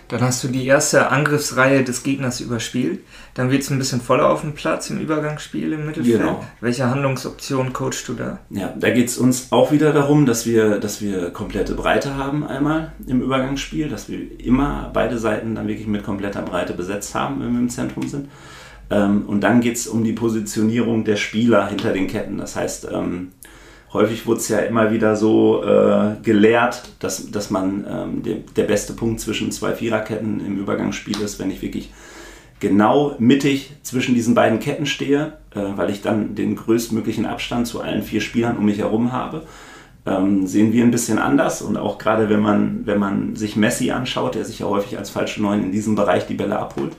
[0.09, 3.01] Dann hast du die erste Angriffsreihe des Gegners überspielt.
[3.35, 6.17] Dann wird es ein bisschen voller auf dem Platz im Übergangsspiel im Mittelfeld.
[6.17, 6.43] Genau.
[6.61, 8.39] Welche Handlungsoption coachst du da?
[8.49, 12.43] Ja, da geht es uns auch wieder darum, dass wir, dass wir komplette Breite haben
[12.43, 17.39] einmal im Übergangsspiel, dass wir immer beide Seiten dann wirklich mit kompletter Breite besetzt haben,
[17.39, 18.29] wenn wir im Zentrum sind.
[18.89, 22.37] Ähm, und dann geht es um die Positionierung der Spieler hinter den Ketten.
[22.37, 23.29] Das heißt, ähm,
[23.93, 28.63] häufig wurde es ja immer wieder so äh, gelehrt, dass, dass man ähm, de, der
[28.63, 31.91] beste Punkt zwischen zwei Viererketten im Übergangsspiel ist, wenn ich wirklich
[32.59, 37.81] genau mittig zwischen diesen beiden Ketten stehe, äh, weil ich dann den größtmöglichen Abstand zu
[37.81, 39.43] allen vier Spielern um mich herum habe.
[40.05, 43.91] Ähm, sehen wir ein bisschen anders und auch gerade wenn man, wenn man sich Messi
[43.91, 46.93] anschaut, der sich ja häufig als falsche Neun in diesem Bereich die Bälle abholt,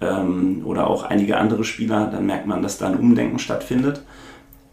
[0.00, 4.02] ähm, oder auch einige andere Spieler, dann merkt man, dass da ein Umdenken stattfindet.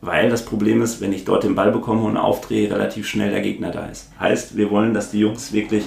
[0.01, 3.41] Weil das Problem ist, wenn ich dort den Ball bekomme und aufdrehe, relativ schnell der
[3.41, 4.11] Gegner da ist.
[4.19, 5.85] Heißt, wir wollen, dass die Jungs wirklich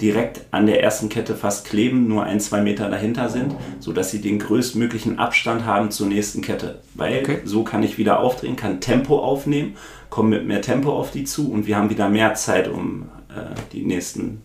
[0.00, 4.20] direkt an der ersten Kette fast kleben, nur ein, zwei Meter dahinter sind, sodass sie
[4.20, 6.80] den größtmöglichen Abstand haben zur nächsten Kette.
[6.94, 7.38] Weil okay.
[7.44, 9.76] so kann ich wieder aufdrehen, kann Tempo aufnehmen,
[10.10, 13.54] komme mit mehr Tempo auf die zu und wir haben wieder mehr Zeit, um äh,
[13.72, 14.42] die nächsten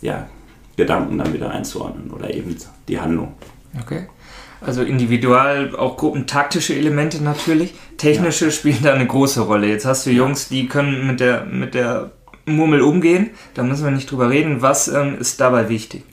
[0.00, 0.26] ja,
[0.76, 2.56] Gedanken dann wieder einzuordnen oder eben
[2.88, 3.34] die Handlung.
[3.80, 4.06] Okay.
[4.60, 7.74] Also individual, auch gruppentaktische Elemente natürlich.
[7.96, 8.50] Technische ja.
[8.50, 9.66] spielen da eine große Rolle.
[9.66, 12.12] Jetzt hast du Jungs, die können mit der, mit der
[12.46, 14.62] Murmel umgehen, da müssen wir nicht drüber reden.
[14.62, 16.04] Was ähm, ist dabei wichtig?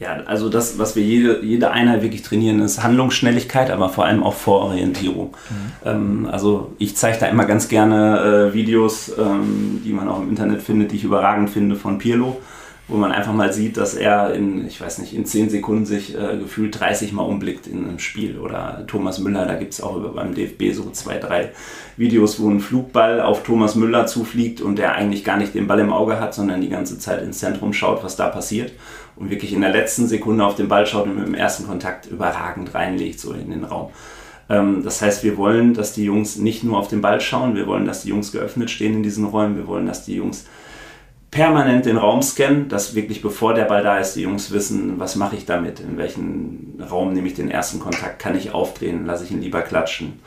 [0.00, 4.24] Ja, also das, was wir jede, jede Einheit wirklich trainieren, ist Handlungsschnelligkeit, aber vor allem
[4.24, 5.28] auch Vororientierung.
[5.28, 5.88] Mhm.
[5.88, 10.28] Ähm, also ich zeige da immer ganz gerne äh, Videos, ähm, die man auch im
[10.28, 12.40] Internet findet, die ich überragend finde von Pirlo
[12.92, 16.14] wo man einfach mal sieht, dass er in, ich weiß nicht, in 10 Sekunden sich
[16.14, 18.38] äh, gefühlt 30 Mal umblickt in einem Spiel.
[18.38, 21.52] Oder Thomas Müller, da gibt es auch beim DFB so zwei, drei
[21.96, 25.80] Videos, wo ein Flugball auf Thomas Müller zufliegt und der eigentlich gar nicht den Ball
[25.80, 28.72] im Auge hat, sondern die ganze Zeit ins Zentrum schaut, was da passiert.
[29.16, 32.06] Und wirklich in der letzten Sekunde auf den Ball schaut und mit dem ersten Kontakt
[32.06, 33.90] überragend reinlegt, so in den Raum.
[34.50, 37.66] Ähm, das heißt, wir wollen, dass die Jungs nicht nur auf den Ball schauen, wir
[37.66, 40.44] wollen, dass die Jungs geöffnet stehen in diesen Räumen, wir wollen, dass die Jungs
[41.32, 45.16] permanent den Raum scannen, dass wirklich bevor der Ball da ist, die Jungs wissen, was
[45.16, 49.24] mache ich damit, in welchen Raum nehme ich den ersten Kontakt, kann ich aufdrehen, lasse
[49.24, 50.20] ich ihn lieber klatschen.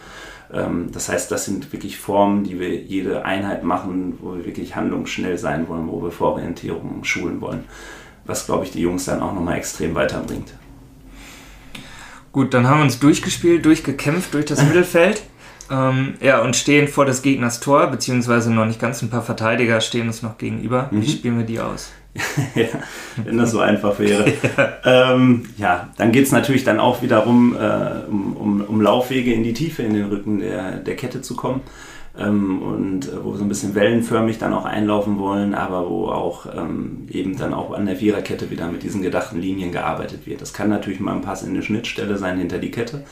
[0.51, 4.75] Ähm, das heißt, das sind wirklich Formen, die wir jede Einheit machen, wo wir wirklich
[4.75, 7.65] handlungsschnell sein wollen, wo wir Vororientierung schulen wollen,
[8.25, 10.53] was, glaube ich, die Jungs dann auch nochmal extrem weiterbringt.
[12.31, 15.21] Gut, dann haben wir uns durchgespielt, durchgekämpft durch das Mittelfeld.
[15.72, 19.82] Ähm, ja, und stehen vor des Gegners Tor, beziehungsweise noch nicht ganz ein paar Verteidiger
[19.82, 20.89] stehen uns noch gegenüber.
[20.91, 21.01] Mhm.
[21.01, 21.91] Wie spielen wir die aus?
[22.55, 22.68] ja,
[23.18, 24.26] wenn das so einfach wäre.
[24.30, 24.74] ja.
[24.86, 29.43] Ähm, ja, dann geht es natürlich dann auch wiederum äh, um, um, um, Laufwege in
[29.43, 31.61] die Tiefe, in den Rücken der, der Kette zu kommen.
[32.18, 36.07] Ähm, und äh, wo wir so ein bisschen wellenförmig dann auch einlaufen wollen, aber wo
[36.07, 40.41] auch ähm, eben dann auch an der Viererkette wieder mit diesen gedachten Linien gearbeitet wird.
[40.41, 43.03] Das kann natürlich mal ein Pass in eine Schnittstelle sein hinter die Kette.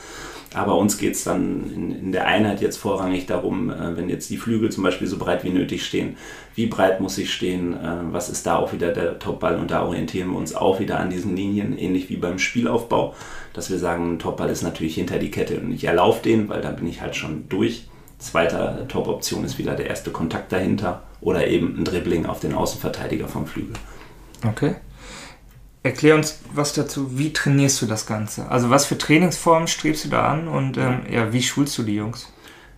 [0.54, 4.30] Aber uns geht es dann in, in, der Einheit jetzt vorrangig darum, äh, wenn jetzt
[4.30, 6.16] die Flügel zum Beispiel so breit wie nötig stehen,
[6.54, 9.84] wie breit muss ich stehen, äh, was ist da auch wieder der Topball und da
[9.84, 13.14] orientieren wir uns auch wieder an diesen Linien, ähnlich wie beim Spielaufbau,
[13.52, 16.60] dass wir sagen, ein Topball ist natürlich hinter die Kette und ich erlaufe den, weil
[16.60, 17.88] da bin ich halt schon durch.
[18.18, 23.26] Zweite Top-Option ist wieder der erste Kontakt dahinter oder eben ein Dribbling auf den Außenverteidiger
[23.26, 23.74] vom Flügel.
[24.46, 24.76] Okay.
[25.84, 28.48] Erklär uns was dazu, wie trainierst du das Ganze?
[28.48, 31.96] Also was für Trainingsformen strebst du da an und ähm, ja, wie schulst du die
[31.96, 32.32] Jungs?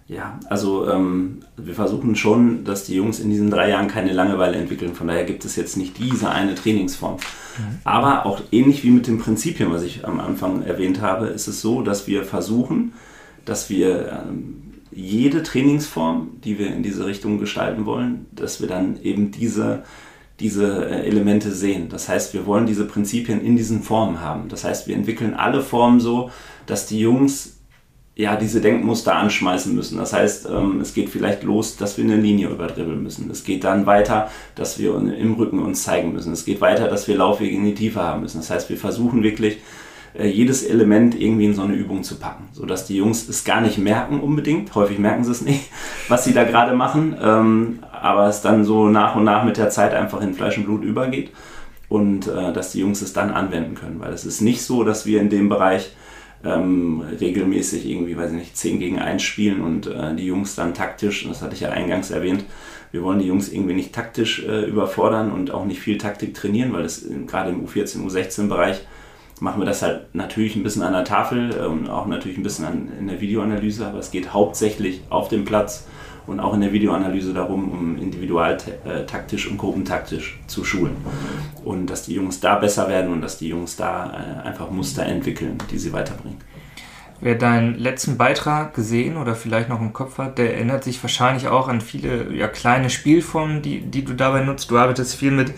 [0.09, 4.57] Ja, also ähm, wir versuchen schon, dass die Jungs in diesen drei Jahren keine Langeweile
[4.57, 4.96] entwickeln.
[4.96, 7.14] Von daher gibt es jetzt nicht diese eine Trainingsform.
[7.14, 7.78] Mhm.
[7.84, 11.61] Aber auch ähnlich wie mit den Prinzipien, was ich am Anfang erwähnt habe, ist es
[11.61, 12.92] so, dass wir versuchen,
[13.44, 19.00] dass wir ähm, jede Trainingsform, die wir in diese Richtung gestalten wollen, dass wir dann
[19.00, 19.84] eben diese
[20.41, 21.89] diese äh, Elemente sehen.
[21.89, 24.49] Das heißt, wir wollen diese Prinzipien in diesen Formen haben.
[24.49, 26.30] Das heißt, wir entwickeln alle Formen so,
[26.66, 27.57] dass die Jungs
[28.16, 29.99] ja diese Denkmuster anschmeißen müssen.
[29.99, 33.30] Das heißt, ähm, es geht vielleicht los, dass wir eine Linie überdribbeln müssen.
[33.30, 36.32] Es geht dann weiter, dass wir im Rücken uns zeigen müssen.
[36.32, 38.39] Es geht weiter, dass wir Laufwege in die Tiefe haben müssen.
[38.39, 39.59] Das heißt, wir versuchen wirklich
[40.18, 43.60] äh, jedes Element irgendwie in so eine Übung zu packen, sodass die Jungs es gar
[43.60, 44.74] nicht merken unbedingt.
[44.74, 45.70] Häufig merken sie es nicht,
[46.08, 49.70] was sie da gerade machen, ähm, aber es dann so nach und nach mit der
[49.70, 51.30] Zeit einfach in Fleisch und Blut übergeht
[51.88, 55.06] und äh, dass die Jungs es dann anwenden können, weil es ist nicht so, dass
[55.06, 55.92] wir in dem Bereich
[56.44, 60.74] ähm, regelmäßig irgendwie, weiß ich nicht, 10 gegen 1 spielen und äh, die Jungs dann
[60.74, 62.44] taktisch, das hatte ich ja eingangs erwähnt,
[62.92, 66.72] wir wollen die Jungs irgendwie nicht taktisch äh, überfordern und auch nicht viel Taktik trainieren,
[66.72, 68.86] weil es gerade im U14, U16-Bereich
[69.41, 72.64] machen wir das halt natürlich ein bisschen an der Tafel und auch natürlich ein bisschen
[72.64, 75.87] an, in der Videoanalyse, aber es geht hauptsächlich auf dem Platz
[76.26, 80.97] und auch in der Videoanalyse darum, um individualtaktisch und gruppentaktisch zu schulen.
[81.64, 85.05] Und dass die Jungs da besser werden und dass die Jungs da äh, einfach Muster
[85.05, 86.39] entwickeln, die sie weiterbringen.
[87.20, 91.49] Wer deinen letzten Beitrag gesehen oder vielleicht noch im Kopf hat, der erinnert sich wahrscheinlich
[91.49, 94.70] auch an viele ja, kleine Spielformen, die, die du dabei nutzt.
[94.70, 95.55] Du arbeitest viel mit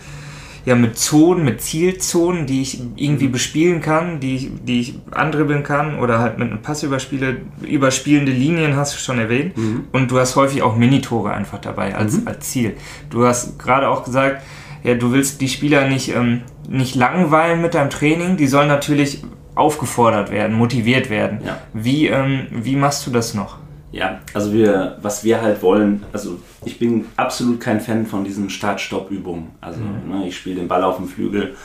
[0.65, 3.31] ja mit Zonen, mit Zielzonen, die ich irgendwie mhm.
[3.31, 7.37] bespielen kann, die ich, die ich andribbeln kann oder halt mit einem Pass überspiele.
[7.61, 9.57] Überspielende Linien hast du schon erwähnt.
[9.57, 9.85] Mhm.
[9.91, 12.27] Und du hast häufig auch Minitore einfach dabei als, mhm.
[12.27, 12.75] als Ziel.
[13.09, 14.41] Du hast gerade auch gesagt,
[14.83, 19.23] ja, du willst die Spieler nicht, ähm, nicht langweilen mit deinem Training, die sollen natürlich
[19.55, 21.39] aufgefordert werden, motiviert werden.
[21.45, 21.57] Ja.
[21.73, 23.57] Wie, ähm, wie machst du das noch?
[23.91, 28.49] Ja, also wir, was wir halt wollen, also ich bin absolut kein Fan von diesen
[28.49, 29.49] Start-Stopp-Übungen.
[29.61, 30.19] Also mhm.
[30.19, 31.55] ne, ich spiele den Ball auf dem Flügel,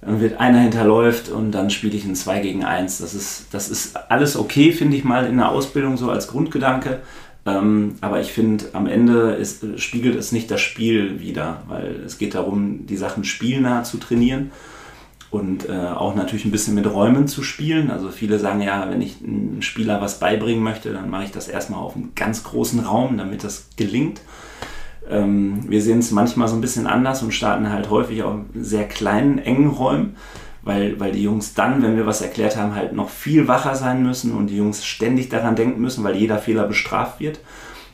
[0.00, 2.98] dann wird einer hinterläuft und dann spiele ich ein 2 gegen 1.
[2.98, 7.00] Das ist, das ist alles okay, finde ich mal in der Ausbildung so als Grundgedanke.
[7.46, 12.18] Ähm, aber ich finde, am Ende ist, spiegelt es nicht das Spiel wieder, weil es
[12.18, 14.52] geht darum, die Sachen spielnah zu trainieren
[15.30, 17.90] und äh, auch natürlich ein bisschen mit Räumen zu spielen.
[17.90, 21.48] Also viele sagen ja, wenn ich einem Spieler was beibringen möchte, dann mache ich das
[21.48, 24.22] erstmal auf einem ganz großen Raum, damit das gelingt.
[25.08, 28.88] Ähm, wir sehen es manchmal so ein bisschen anders und starten halt häufig auf sehr
[28.88, 30.16] kleinen, engen Räumen,
[30.62, 34.02] weil, weil die Jungs dann, wenn wir was erklärt haben, halt noch viel wacher sein
[34.02, 37.40] müssen und die Jungs ständig daran denken müssen, weil jeder Fehler bestraft wird.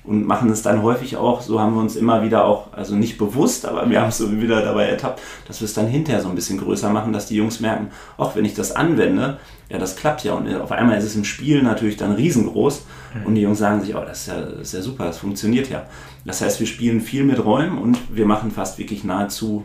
[0.04, 3.16] Und machen es dann häufig auch, so haben wir uns immer wieder auch, also nicht
[3.16, 6.28] bewusst, aber wir haben es so wieder dabei ertappt, dass wir es dann hinterher so
[6.28, 7.88] ein bisschen größer machen, dass die Jungs merken,
[8.18, 9.38] auch wenn ich das anwende,
[9.70, 10.34] ja, das klappt ja.
[10.34, 12.84] Und auf einmal ist es im Spiel natürlich dann riesengroß
[13.14, 13.26] mhm.
[13.26, 15.70] und die Jungs sagen sich, oh, das ist, ja, das ist ja super, das funktioniert
[15.70, 15.86] ja.
[16.26, 19.64] Das heißt, wir spielen viel mit Räumen und wir machen fast wirklich nahezu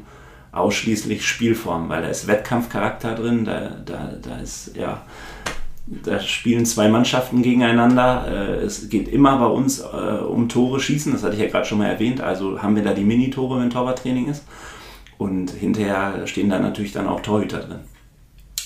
[0.52, 5.02] ausschließlich Spielformen, weil da ist Wettkampfcharakter drin, da, da, da ist, ja,
[5.90, 8.28] da spielen zwei Mannschaften gegeneinander.
[8.28, 11.66] Äh, es geht immer bei uns äh, um Tore schießen, das hatte ich ja gerade
[11.66, 12.22] schon mal erwähnt.
[12.22, 14.44] Also haben wir da die Mini-Tore, wenn Torwarttraining ist.
[15.18, 17.80] Und hinterher stehen da natürlich dann auch Torhüter drin.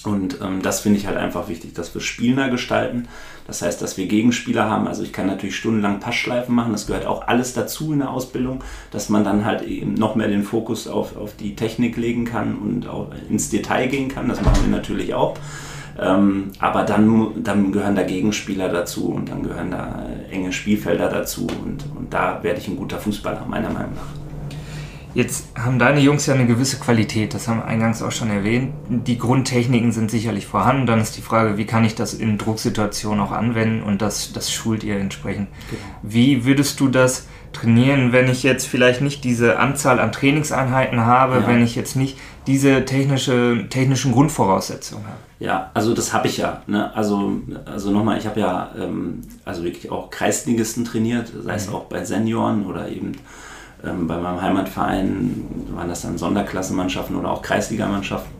[0.03, 3.07] Und ähm, das finde ich halt einfach wichtig, dass wir spielender gestalten.
[3.47, 4.87] Das heißt, dass wir Gegenspieler haben.
[4.87, 6.73] Also ich kann natürlich stundenlang Passschleifen machen.
[6.73, 10.27] Das gehört auch alles dazu in der Ausbildung, dass man dann halt eben noch mehr
[10.27, 14.27] den Fokus auf, auf die Technik legen kann und auch ins Detail gehen kann.
[14.27, 15.37] Das machen wir natürlich auch.
[15.99, 21.47] Ähm, aber dann, dann gehören da Gegenspieler dazu und dann gehören da enge Spielfelder dazu
[21.63, 24.23] und, und da werde ich ein guter Fußballer, meiner Meinung nach.
[25.15, 28.73] Jetzt haben deine Jungs ja eine gewisse Qualität, das haben wir eingangs auch schon erwähnt.
[28.89, 30.87] Die Grundtechniken sind sicherlich vorhanden.
[30.87, 34.51] Dann ist die Frage, wie kann ich das in Drucksituationen auch anwenden und das, das
[34.51, 35.49] schult ihr entsprechend.
[35.69, 35.81] Genau.
[36.01, 41.41] Wie würdest du das trainieren, wenn ich jetzt vielleicht nicht diese Anzahl an Trainingseinheiten habe,
[41.41, 41.47] ja.
[41.47, 42.17] wenn ich jetzt nicht
[42.47, 45.19] diese technische, technischen Grundvoraussetzungen habe?
[45.43, 46.61] Ja, also das habe ich ja.
[46.67, 46.95] Ne?
[46.95, 47.33] Also,
[47.65, 51.75] also nochmal, ich habe ja ähm, also wirklich auch Kreisligisten trainiert, sei es mhm.
[51.75, 53.11] auch bei Senioren oder eben
[53.83, 58.31] ähm, bei meinem Heimatverein waren das dann Sonderklassenmannschaften oder auch Kreisligamannschaften.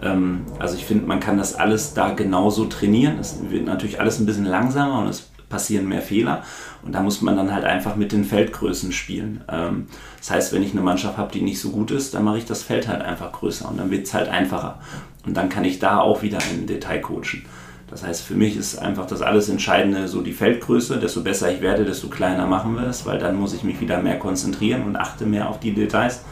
[0.00, 3.18] Ähm, also ich finde, man kann das alles da genauso trainieren.
[3.18, 6.44] Es wird natürlich alles ein bisschen langsamer und es passieren mehr Fehler.
[6.82, 9.42] Und da muss man dann halt einfach mit den Feldgrößen spielen.
[9.48, 9.86] Ähm,
[10.18, 12.44] das heißt, wenn ich eine Mannschaft habe, die nicht so gut ist, dann mache ich
[12.44, 14.78] das Feld halt einfach größer und dann wird es halt einfacher.
[15.26, 17.44] Und dann kann ich da auch wieder im Detail coachen.
[17.90, 20.98] Das heißt, für mich ist einfach das alles Entscheidende so die Feldgröße.
[20.98, 24.02] Desto besser ich werde, desto kleiner machen wir es, weil dann muss ich mich wieder
[24.02, 26.22] mehr konzentrieren und achte mehr auf die Details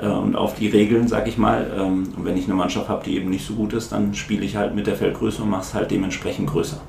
[0.00, 1.70] äh, und auf die Regeln, sag ich mal.
[1.76, 4.44] Ähm, und wenn ich eine Mannschaft habe, die eben nicht so gut ist, dann spiele
[4.44, 6.80] ich halt mit der Feldgröße und mache es halt dementsprechend größer.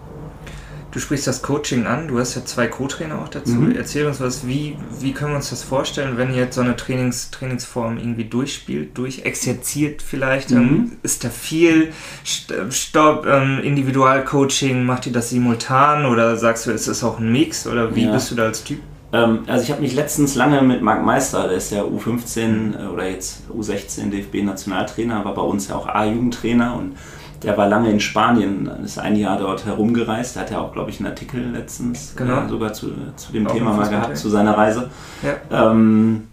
[0.92, 3.56] Du sprichst das Coaching an, du hast ja zwei Co-Trainer auch dazu.
[3.56, 3.76] Mhm.
[3.76, 7.30] Erzähl uns was, wie, wie können wir uns das vorstellen, wenn jetzt so eine Trainings,
[7.30, 10.52] Trainingsform irgendwie durchspielt, durchexerziert vielleicht?
[10.52, 10.58] Mhm.
[10.58, 11.92] Ähm, ist da viel
[12.24, 17.68] Stopp, ähm, Individualcoaching, macht ihr das simultan oder sagst du, ist es auch ein Mix
[17.68, 18.14] oder wie ja.
[18.14, 18.80] bist du da als Typ?
[19.14, 22.88] Ähm, also ich habe mich letztens lange mit Marc Meister, der ist ja U15 äh,
[22.88, 26.96] oder jetzt U16 DFB-Nationaltrainer, aber bei uns ja auch A-Jugendtrainer und
[27.44, 30.36] der war lange in Spanien, ist ein Jahr dort herumgereist.
[30.36, 32.46] Da hat er auch, glaube ich, einen Artikel letztens genau.
[32.46, 34.90] äh, sogar zu, zu dem auch Thema mal gehabt, zu seiner Reise.
[35.24, 35.72] Ja.
[35.72, 36.28] Ähm,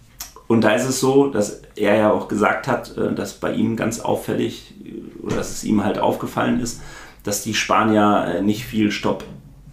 [0.47, 3.75] und da ist es so, dass er ja auch gesagt hat, äh, dass bei ihm
[3.75, 4.73] ganz auffällig,
[5.21, 6.81] oder dass es ihm halt aufgefallen ist,
[7.23, 9.23] dass die Spanier äh, nicht viel Stopp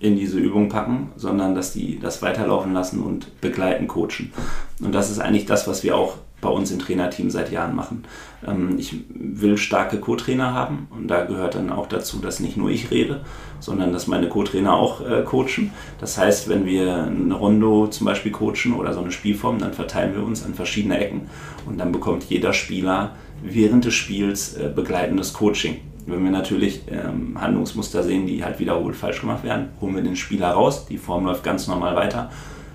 [0.00, 4.32] in diese Übung packen, sondern dass die das weiterlaufen lassen und begleiten, coachen.
[4.80, 8.04] Und das ist eigentlich das, was wir auch bei uns im Trainerteam seit Jahren machen.
[8.46, 12.68] Ähm, ich will starke Co-Trainer haben und da gehört dann auch dazu, dass nicht nur
[12.68, 13.22] ich rede,
[13.60, 15.70] sondern dass meine Co-Trainer auch äh, coachen.
[16.00, 20.14] Das heißt, wenn wir eine Rondo zum Beispiel coachen oder so eine Spielform, dann verteilen
[20.14, 21.22] wir uns an verschiedene Ecken
[21.64, 23.12] und dann bekommt jeder Spieler
[23.42, 25.76] während des Spiels äh, begleitendes Coaching.
[26.04, 30.16] Wenn wir natürlich ähm, Handlungsmuster sehen, die halt wiederholt falsch gemacht werden, holen wir den
[30.16, 32.30] Spieler raus, die Form läuft ganz normal weiter,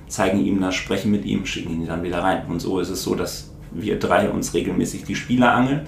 [0.07, 2.45] zeigen ihm das, sprechen mit ihm, schicken ihn dann wieder rein.
[2.47, 5.81] Und so ist es so, dass wir drei uns regelmäßig die Spieler angeln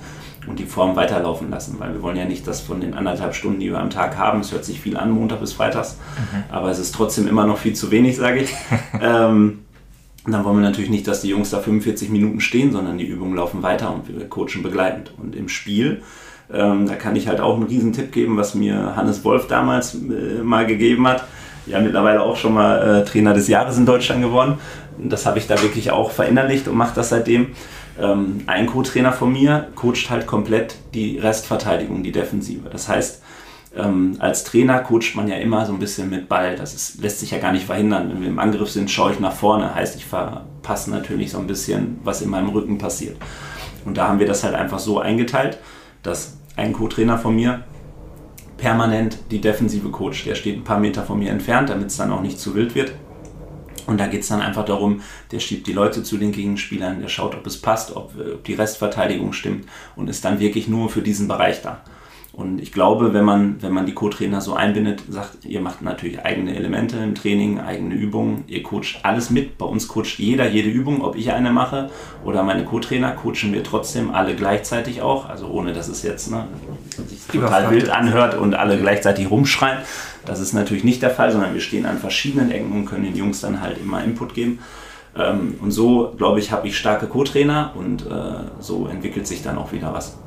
[0.48, 3.60] und die Form weiterlaufen lassen, weil wir wollen ja nicht, dass von den anderthalb Stunden,
[3.60, 6.44] die wir am Tag haben, es hört sich viel an, Montag bis Freitags, mhm.
[6.50, 8.54] aber es ist trotzdem immer noch viel zu wenig, sage ich.
[9.02, 9.60] ähm,
[10.26, 13.36] dann wollen wir natürlich nicht, dass die Jungs da 45 Minuten stehen, sondern die Übungen
[13.36, 15.14] laufen weiter und wir coachen begleitend.
[15.18, 16.02] Und im Spiel,
[16.52, 19.96] ähm, da kann ich halt auch einen riesen Tipp geben, was mir Hannes Wolf damals
[19.96, 21.24] äh, mal gegeben hat.
[21.66, 24.58] Ja, mittlerweile auch schon mal äh, Trainer des Jahres in Deutschland geworden.
[25.02, 27.48] Das habe ich da wirklich auch verinnerlicht und mache das seitdem.
[28.00, 32.70] Ähm, ein Co-Trainer von mir coacht halt komplett die Restverteidigung, die Defensive.
[32.70, 33.22] Das heißt,
[33.76, 36.56] ähm, als Trainer coacht man ja immer so ein bisschen mit Ball.
[36.56, 38.10] Das ist, lässt sich ja gar nicht verhindern.
[38.10, 39.76] Wenn wir im Angriff sind, schaue ich nach vorne.
[39.76, 43.18] Heißt, ich verpasse natürlich so ein bisschen, was in meinem Rücken passiert.
[43.86, 45.60] Und da haben wir das halt einfach so eingeteilt,
[46.04, 47.64] dass ein Co-Trainer von mir
[48.58, 52.12] permanent die defensive Coach, der steht ein paar Meter von mir entfernt, damit es dann
[52.12, 52.92] auch nicht zu wild wird.
[53.88, 55.02] Und da geht es dann einfach darum,
[55.32, 58.54] der schiebt die Leute zu den Gegenspielern, der schaut, ob es passt, ob, ob die
[58.54, 61.84] Restverteidigung stimmt und ist dann wirklich nur für diesen Bereich da.
[62.40, 66.24] Und ich glaube, wenn man, wenn man die Co-Trainer so einbindet, sagt, ihr macht natürlich
[66.24, 69.58] eigene Elemente im Training, eigene Übungen, ihr coacht alles mit.
[69.58, 71.90] Bei uns coacht jeder jede Übung, ob ich eine mache
[72.24, 75.28] oder meine Co-Trainer, coachen wir trotzdem alle gleichzeitig auch.
[75.28, 76.48] Also ohne, dass es jetzt ne,
[77.10, 79.80] sich total wild anhört und alle gleichzeitig rumschreien.
[80.26, 83.18] Das ist natürlich nicht der Fall, sondern wir stehen an verschiedenen Ecken und können den
[83.18, 84.60] Jungs dann halt immer Input geben.
[85.18, 89.58] Ähm, und so, glaube ich, habe ich starke Co-Trainer und äh, so entwickelt sich dann
[89.58, 90.18] auch wieder was.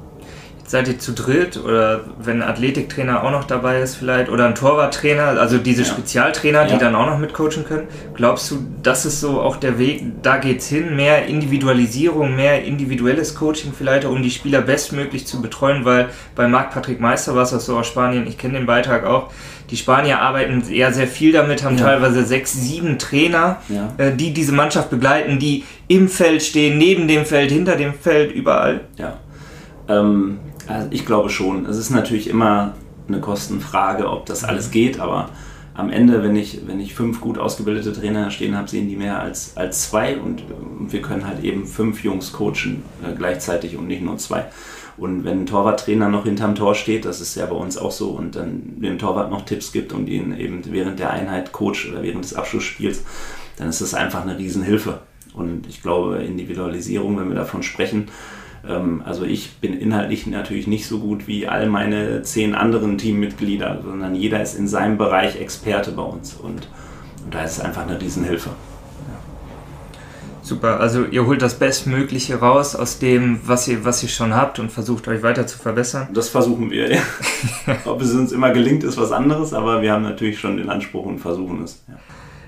[0.73, 4.55] Seid ihr zu dritt oder wenn ein Athletiktrainer auch noch dabei ist vielleicht oder ein
[4.55, 5.89] Torwarttrainer, also diese ja.
[5.89, 6.79] Spezialtrainer, die ja.
[6.79, 10.69] dann auch noch mitcoachen können, glaubst du, das ist so auch der Weg, da geht's
[10.69, 16.49] hin, mehr Individualisierung, mehr individuelles Coaching vielleicht, um die Spieler bestmöglich zu betreuen, weil bei
[16.49, 19.31] Marc-Patrick Meister war es das so aus Spanien, ich kenne den Beitrag auch,
[19.69, 21.85] die Spanier arbeiten eher sehr viel damit, haben ja.
[21.85, 23.93] teilweise sechs, sieben Trainer, ja.
[23.99, 28.33] äh, die diese Mannschaft begleiten, die im Feld stehen, neben dem Feld, hinter dem Feld,
[28.33, 28.81] überall.
[28.97, 29.19] Ja.
[29.87, 30.39] Ähm,
[30.73, 31.67] also ich glaube schon.
[31.67, 32.75] Es ist natürlich immer
[33.09, 35.31] eine Kostenfrage, ob das alles geht, aber
[35.75, 39.21] am Ende, wenn ich, wenn ich fünf gut ausgebildete Trainer stehen habe, sehen die mehr
[39.21, 43.87] als, als zwei und, und wir können halt eben fünf Jungs coachen äh, gleichzeitig und
[43.87, 44.47] nicht nur zwei.
[44.99, 48.11] Und wenn ein Torwarttrainer noch hinterm Tor steht, das ist ja bei uns auch so,
[48.11, 52.03] und dann dem Torwart noch Tipps gibt und ihn eben während der Einheit coacht oder
[52.03, 53.03] während des Abschlussspiels,
[53.57, 55.01] dann ist das einfach eine Riesenhilfe.
[55.33, 58.09] Und ich glaube, Individualisierung, wenn wir davon sprechen,
[58.69, 63.81] ähm, also ich bin inhaltlich natürlich nicht so gut wie all meine zehn anderen Teammitglieder,
[63.85, 66.69] sondern jeder ist in seinem Bereich Experte bei uns und,
[67.25, 68.51] und da ist es einfach eine Riesenhilfe.
[70.45, 74.59] Super, also ihr holt das Bestmögliche raus aus dem, was ihr, was ihr schon habt
[74.59, 76.09] und versucht euch weiter zu verbessern.
[76.13, 77.01] Das versuchen wir, ja.
[77.85, 81.07] Ob es uns immer gelingt, ist was anderes, aber wir haben natürlich schon den Anspruch
[81.07, 81.85] und versuchen es.
[81.87, 81.95] Ja.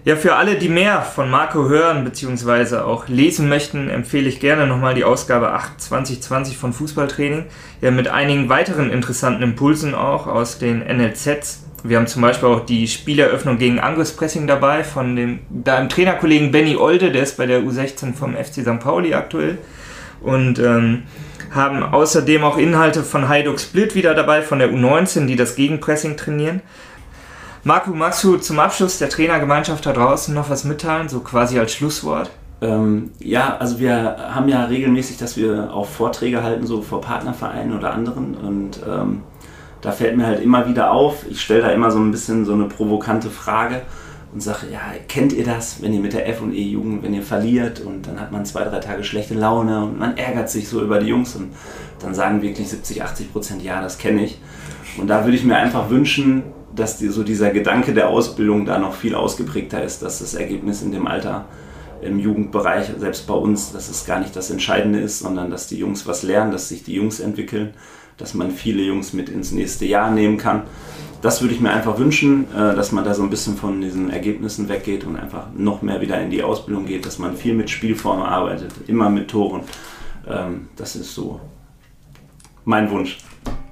[0.05, 2.77] Ja, für alle, die mehr von Marco hören bzw.
[2.77, 7.47] auch lesen möchten, empfehle ich gerne nochmal die Ausgabe 8 2020 von Fußballtraining.
[7.81, 11.65] Ja, mit einigen weiteren interessanten Impulsen auch aus den NLZs.
[11.85, 16.51] Wir haben zum Beispiel auch die Spieleröffnung gegen Angus Pressing dabei von dem deinem Trainerkollegen
[16.51, 18.81] Benny Olde, der ist bei der U16 vom FC St.
[18.81, 19.57] Pauli aktuell.
[20.21, 21.05] Und ähm,
[21.51, 26.19] haben außerdem auch Inhalte von Hajduk Split wieder dabei, von der U19, die das Gegenpressing
[26.19, 26.61] trainieren.
[27.67, 31.73] Marco, magst du zum Abschluss der Trainergemeinschaft da draußen noch was mitteilen, so quasi als
[31.73, 32.31] Schlusswort?
[32.61, 37.75] Ähm, ja, also wir haben ja regelmäßig, dass wir auch Vorträge halten, so vor Partnervereinen
[37.75, 38.35] oder anderen.
[38.35, 39.23] Und ähm,
[39.81, 42.53] da fällt mir halt immer wieder auf, ich stelle da immer so ein bisschen so
[42.53, 43.81] eine provokante Frage
[44.35, 47.23] und sage, ja, kennt ihr das, wenn ihr mit der F und E-Jugend, wenn ihr
[47.23, 50.83] verliert und dann hat man zwei, drei Tage schlechte Laune und man ärgert sich so
[50.83, 51.55] über die Jungs und
[52.01, 54.39] dann sagen wirklich 70, 80 Prozent, ja, das kenne ich.
[54.99, 56.43] Und da würde ich mir einfach wünschen,
[56.75, 60.83] dass die, so dieser Gedanke der Ausbildung da noch viel ausgeprägter ist, dass das Ergebnis
[60.83, 61.47] in dem Alter
[62.03, 65.79] im Jugendbereich, selbst bei uns, dass es gar nicht das Entscheidende ist, sondern dass die
[65.79, 67.75] Jungs was lernen, dass sich die Jungs entwickeln,
[68.19, 70.63] dass man viele Jungs mit ins nächste Jahr nehmen kann.
[71.23, 74.11] Das würde ich mir einfach wünschen, äh, dass man da so ein bisschen von diesen
[74.11, 77.71] Ergebnissen weggeht und einfach noch mehr wieder in die Ausbildung geht, dass man viel mit
[77.71, 79.63] Spielformen arbeitet, immer mit Toren.
[80.29, 81.41] Ähm, das ist so
[82.67, 83.19] mein Wunsch.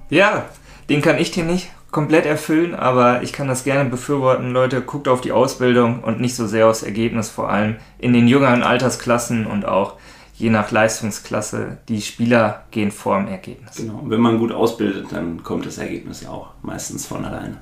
[0.08, 0.48] Ja,
[0.88, 4.50] den kann ich dir nicht komplett erfüllen, aber ich kann das gerne befürworten.
[4.50, 8.26] Leute, guckt auf die Ausbildung und nicht so sehr aufs Ergebnis, vor allem in den
[8.26, 9.94] jüngeren Altersklassen und auch
[10.34, 11.78] je nach Leistungsklasse.
[11.88, 13.76] Die Spieler gehen vor dem Ergebnis.
[13.76, 17.58] Genau, und wenn man gut ausbildet, dann kommt das Ergebnis ja auch meistens von alleine.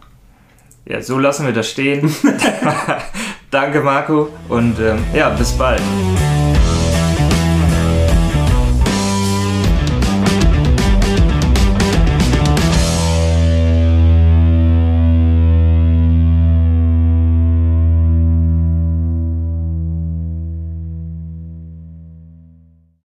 [0.87, 2.11] Ja, so lassen wir das stehen.
[3.51, 5.83] Danke, Marco, und ähm, ja, bis bald.